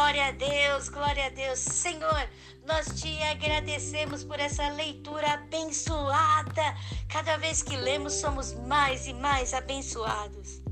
Glória 0.09 0.25
a 0.25 0.31
Deus, 0.31 0.89
glória 0.89 1.25
a 1.27 1.29
Deus. 1.29 1.59
Senhor, 1.59 2.27
nós 2.65 2.99
te 2.99 3.21
agradecemos 3.21 4.23
por 4.23 4.39
essa 4.39 4.67
leitura 4.69 5.33
abençoada. 5.33 6.75
Cada 7.07 7.37
vez 7.37 7.61
que 7.61 7.77
lemos, 7.77 8.13
somos 8.13 8.53
mais 8.53 9.05
e 9.05 9.13
mais 9.13 9.53
abençoados. 9.53 10.63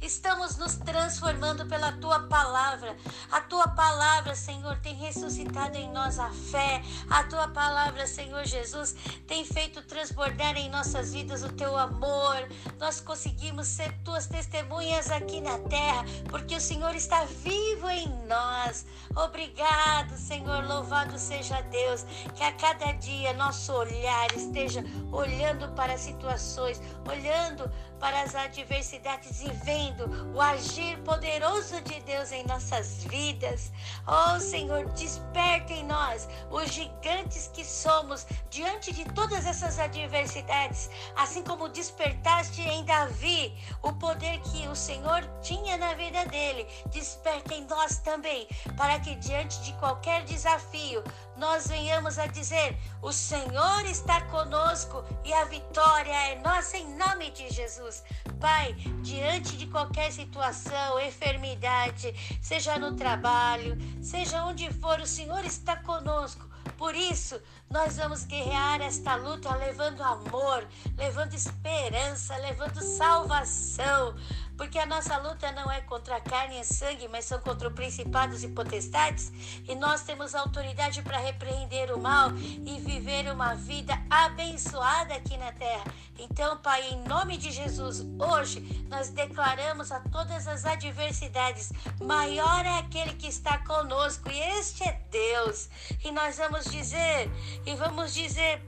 Estamos 0.00 0.56
nos 0.56 0.76
transformando 0.76 1.66
pela 1.66 1.92
tua 1.92 2.20
palavra. 2.20 2.96
A 3.32 3.40
tua 3.40 3.66
palavra, 3.68 4.34
Senhor, 4.34 4.78
tem 4.78 4.94
ressuscitado 4.94 5.76
em 5.76 5.90
nós 5.92 6.18
a 6.18 6.30
fé. 6.30 6.82
A 7.10 7.24
tua 7.24 7.48
palavra, 7.48 8.06
Senhor 8.06 8.44
Jesus, 8.44 8.94
tem 9.26 9.44
feito 9.44 9.82
transbordar 9.82 10.56
em 10.56 10.70
nossas 10.70 11.12
vidas 11.12 11.42
o 11.42 11.52
teu 11.52 11.76
amor. 11.76 12.48
Nós 12.78 13.00
conseguimos 13.00 13.66
ser 13.66 13.92
tuas 14.04 14.26
testemunhas 14.26 15.10
aqui 15.10 15.40
na 15.40 15.58
terra, 15.58 16.04
porque 16.30 16.54
o 16.54 16.60
Senhor 16.60 16.94
está 16.94 17.24
vivo 17.24 17.88
em 17.90 18.08
nós. 18.26 18.86
Obrigado, 19.16 20.16
Senhor. 20.16 20.64
Louvado 20.64 21.18
seja 21.18 21.60
Deus. 21.62 22.04
Que 22.36 22.44
a 22.44 22.52
cada 22.52 22.92
dia 22.92 23.32
nosso 23.32 23.72
olhar 23.72 24.28
esteja 24.34 24.84
olhando 25.10 25.68
para 25.74 25.94
as 25.94 26.00
situações, 26.00 26.80
olhando 27.04 27.68
para 27.98 28.22
as 28.22 28.34
adversidades 28.34 29.40
e 29.40 29.48
vendo 29.88 30.34
o 30.34 30.40
agir 30.40 30.98
poderoso 30.98 31.80
de 31.82 32.00
Deus 32.00 32.32
em 32.32 32.44
nossas 32.46 33.04
vidas. 33.04 33.72
Oh 34.06 34.38
Senhor, 34.38 34.86
desperta 34.92 35.72
em 35.72 35.84
nós 35.84 36.28
os 36.50 36.70
gigantes 36.72 37.50
que 37.52 37.64
somos 37.64 38.26
diante 38.50 38.92
de 38.92 39.04
todas 39.12 39.46
essas 39.46 39.78
adversidades, 39.78 40.90
assim 41.16 41.42
como 41.42 41.68
despertaste 41.68 42.60
em 42.60 42.84
Davi 42.84 43.56
o 43.82 43.92
poder 43.94 44.40
que 44.40 44.66
o 44.68 44.76
Senhor 44.76 45.22
tinha 45.40 45.76
na 45.76 45.94
vida 45.94 46.24
dele. 46.26 46.66
Desperta 46.90 47.54
em 47.54 47.64
nós 47.66 47.98
também, 47.98 48.46
para 48.76 48.98
que 49.00 49.14
diante 49.16 49.60
de 49.62 49.72
qualquer 49.74 50.24
desafio 50.24 51.02
nós 51.38 51.68
venhamos 51.68 52.18
a 52.18 52.26
dizer: 52.26 52.76
O 53.00 53.12
Senhor 53.12 53.84
está 53.86 54.20
conosco 54.22 55.04
e 55.24 55.32
a 55.32 55.44
vitória 55.44 56.12
é 56.12 56.40
nossa 56.40 56.76
em 56.76 56.96
nome 56.96 57.30
de 57.30 57.48
Jesus. 57.50 58.02
Pai, 58.40 58.74
diante 59.02 59.56
de 59.56 59.66
qualquer 59.66 60.12
situação, 60.12 61.00
enfermidade, 61.00 62.12
seja 62.42 62.78
no 62.78 62.94
trabalho, 62.94 63.76
seja 64.02 64.44
onde 64.44 64.70
for, 64.74 65.00
o 65.00 65.06
Senhor 65.06 65.44
está 65.44 65.76
conosco. 65.76 66.46
Por 66.76 66.94
isso, 66.94 67.40
nós 67.70 67.96
vamos 67.96 68.24
guerrear 68.24 68.80
esta 68.80 69.14
luta 69.16 69.54
levando 69.54 70.02
amor, 70.02 70.66
levando 70.96 71.34
esperança, 71.34 72.36
levando 72.36 72.80
salvação, 72.80 74.14
porque 74.56 74.78
a 74.78 74.86
nossa 74.86 75.16
luta 75.18 75.52
não 75.52 75.70
é 75.70 75.80
contra 75.82 76.20
carne 76.20 76.60
e 76.60 76.64
sangue, 76.64 77.06
mas 77.08 77.26
são 77.26 77.38
contra 77.40 77.70
principados 77.70 78.42
e 78.42 78.48
potestades, 78.48 79.30
e 79.68 79.74
nós 79.76 80.02
temos 80.02 80.34
autoridade 80.34 81.00
para 81.02 81.18
repreender 81.18 81.94
o 81.94 81.98
mal 81.98 82.30
e 82.36 82.80
viver 82.80 83.30
uma 83.32 83.54
vida 83.54 83.94
abençoada 84.10 85.14
aqui 85.14 85.36
na 85.36 85.52
terra. 85.52 85.84
Então, 86.18 86.56
Pai, 86.56 86.88
em 86.90 87.00
nome 87.04 87.36
de 87.36 87.52
Jesus, 87.52 88.04
hoje 88.18 88.84
nós 88.88 89.08
declaramos 89.10 89.92
a 89.92 90.00
todas 90.00 90.48
as 90.48 90.64
adversidades: 90.64 91.72
maior 92.00 92.66
é 92.66 92.78
aquele 92.78 93.14
que 93.14 93.28
está 93.28 93.58
conosco, 93.58 94.28
e 94.28 94.40
este 94.58 94.82
é 94.82 95.00
Deus. 95.10 95.68
E 96.02 96.10
nós 96.10 96.36
vamos 96.38 96.64
dizer, 96.64 97.30
e 97.68 97.74
vamos 97.74 98.14
dizer 98.14 98.62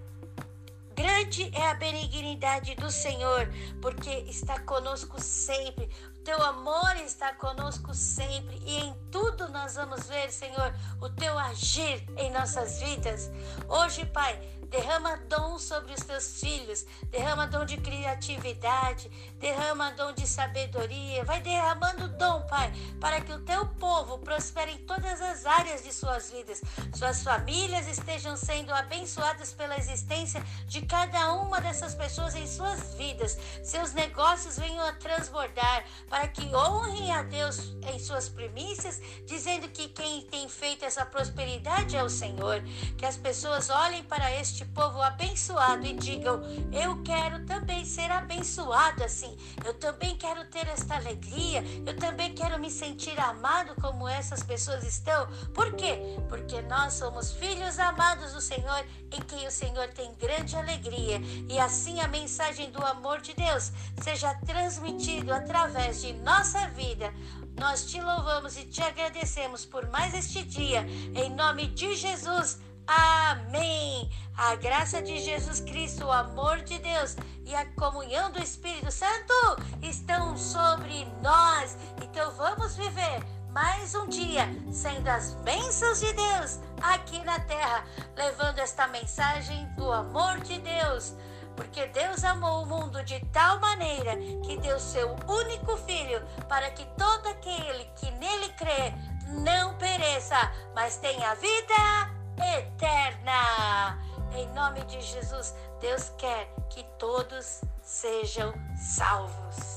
Grande 0.95 1.51
é 1.55 1.69
a 1.69 1.75
benignidade 1.75 2.75
do 2.75 2.91
Senhor, 2.91 3.49
porque 3.81 4.11
está 4.29 4.61
conosco 4.61 5.19
sempre. 5.19 5.89
O 6.15 6.19
teu 6.23 6.43
amor 6.43 6.95
está 6.97 7.33
conosco 7.33 7.95
sempre 7.95 8.61
e 8.67 8.77
em 8.77 8.95
tudo 9.11 9.49
nós 9.49 9.77
vamos 9.77 10.07
ver, 10.07 10.31
Senhor, 10.31 10.75
o 11.01 11.09
teu 11.09 11.39
agir 11.39 12.05
em 12.19 12.31
nossas 12.31 12.81
vidas. 12.81 13.31
Hoje, 13.67 14.05
Pai, 14.05 14.37
derrama 14.69 15.17
dom 15.29 15.59
sobre 15.59 15.95
os 15.95 16.05
teus 16.05 16.39
filhos, 16.39 16.85
derrama 17.11 17.47
dom 17.47 17.65
de 17.65 17.79
criatividade, 17.79 19.11
derrama 19.41 19.91
dom 19.93 20.13
de 20.13 20.27
sabedoria, 20.27 21.25
vai 21.25 21.41
derramando 21.41 22.09
dom, 22.09 22.43
Pai, 22.43 22.71
para 23.01 23.21
que 23.23 23.33
o 23.33 23.41
teu 23.41 23.67
povo 23.67 24.19
prospere 24.19 24.73
em 24.73 24.79
todas 24.79 25.21
as 25.21 25.47
áreas 25.47 25.83
de 25.83 25.93
suas 25.93 26.31
vidas, 26.31 26.61
suas 26.95 27.23
famílias 27.23 27.89
estejam 27.89 28.37
sendo 28.37 28.73
abençoadas 28.73 29.53
pela 29.55 29.79
existência 29.79 30.45
de 30.67 30.83
cada 30.83 31.33
uma 31.33 31.61
dessas 31.61 31.95
pessoas 31.95 32.35
em 32.35 32.47
suas 32.47 32.95
vidas, 32.95 33.39
seus 33.65 33.95
negócios 33.95 34.59
venham 34.59 34.87
a 34.87 34.93
transbordar, 34.93 35.85
para 36.09 36.29
que 36.29 36.55
honrem 36.55 37.11
a 37.11 37.23
Deus 37.23 37.75
em 37.93 37.99
suas 37.99 38.29
primícias, 38.29 39.01
dizendo 39.27 39.69
que 39.69 39.89
quem 39.89 40.21
tem 40.23 40.49
feito 40.49 40.85
essa 40.85 41.07
prosperidade 41.07 41.97
é 41.97 42.03
o 42.03 42.11
Senhor, 42.11 42.63
que 42.99 43.07
as 43.07 43.17
pessoas 43.17 43.71
olhem 43.71 44.05
para 44.05 44.31
este 44.37 44.67
povo 44.67 45.01
abençoado 45.01 45.87
e 45.87 45.95
digam: 45.95 46.43
Eu 46.71 47.03
quero 47.03 47.47
também 47.47 47.85
ser 47.87 48.11
abençoado 48.11 49.03
assim. 49.03 49.30
Eu 49.65 49.75
também 49.75 50.17
quero 50.17 50.45
ter 50.47 50.67
esta 50.69 50.97
alegria. 50.97 51.63
Eu 51.87 51.97
também 51.97 52.35
quero 52.35 52.59
me 52.59 52.71
sentir 52.71 53.19
amado 53.19 53.75
como 53.81 54.09
essas 54.09 54.43
pessoas 54.43 54.85
estão. 54.85 55.27
Por 55.55 55.75
quê? 55.75 55.99
Porque 56.29 56.61
nós 56.63 56.95
somos 56.95 57.33
filhos 57.33 57.79
amados 57.79 58.33
do 58.33 58.41
Senhor, 58.41 58.85
em 59.11 59.21
quem 59.23 59.47
o 59.47 59.51
Senhor 59.51 59.89
tem 59.89 60.15
grande 60.15 60.57
alegria. 60.57 61.21
E 61.49 61.59
assim 61.59 62.01
a 62.01 62.09
mensagem 62.09 62.71
do 62.71 62.85
amor 62.85 63.21
de 63.21 63.35
Deus 63.35 63.73
seja 64.03 64.35
transmitido 64.47 65.33
através 65.33 66.01
de 66.03 66.13
nossa 66.15 66.69
vida. 66.69 67.13
Nós 67.59 67.85
te 67.85 68.01
louvamos 68.01 68.57
e 68.57 68.65
te 68.65 68.83
agradecemos 68.83 69.67
por 69.67 69.87
mais 69.91 70.15
este 70.15 70.43
dia. 70.43 70.87
Em 71.15 71.29
nome 71.31 71.67
de 71.67 71.95
Jesus. 71.95 72.59
Amém. 72.91 74.11
A 74.37 74.57
graça 74.57 75.01
de 75.01 75.21
Jesus 75.21 75.61
Cristo, 75.61 76.07
o 76.07 76.11
amor 76.11 76.63
de 76.63 76.77
Deus 76.81 77.17
e 77.47 77.55
a 77.55 77.65
comunhão 77.75 78.33
do 78.33 78.43
Espírito 78.43 78.91
Santo 78.91 79.33
estão 79.81 80.37
sobre 80.37 81.05
nós. 81.23 81.79
Então 82.03 82.33
vamos 82.33 82.75
viver 82.75 83.23
mais 83.51 83.95
um 83.95 84.09
dia 84.09 84.49
sendo 84.73 85.07
as 85.07 85.35
bênçãos 85.35 86.01
de 86.01 86.13
Deus 86.13 86.59
aqui 86.83 87.23
na 87.25 87.39
terra, 87.39 87.85
levando 88.17 88.59
esta 88.59 88.89
mensagem 88.89 89.67
do 89.77 89.93
amor 89.93 90.41
de 90.41 90.59
Deus. 90.59 91.15
Porque 91.55 91.87
Deus 91.87 92.25
amou 92.25 92.65
o 92.65 92.67
mundo 92.67 93.05
de 93.05 93.21
tal 93.27 93.61
maneira 93.61 94.17
que 94.45 94.57
deu 94.57 94.81
seu 94.81 95.15
único 95.29 95.77
filho 95.77 96.21
para 96.49 96.69
que 96.73 96.85
todo 96.99 97.29
aquele 97.29 97.85
que 97.95 98.11
nele 98.13 98.49
crê 98.55 98.93
não 99.29 99.77
pereça, 99.79 100.51
mas 100.75 100.97
tenha 100.97 101.37
vida 101.37 102.20
eterna. 102.59 103.99
Em 104.35 104.47
nome 104.55 104.81
de 104.85 105.01
Jesus, 105.01 105.55
Deus 105.81 106.13
quer 106.19 106.49
que 106.69 106.85
todos 106.99 107.63
sejam 107.83 108.53
salvos. 108.77 109.70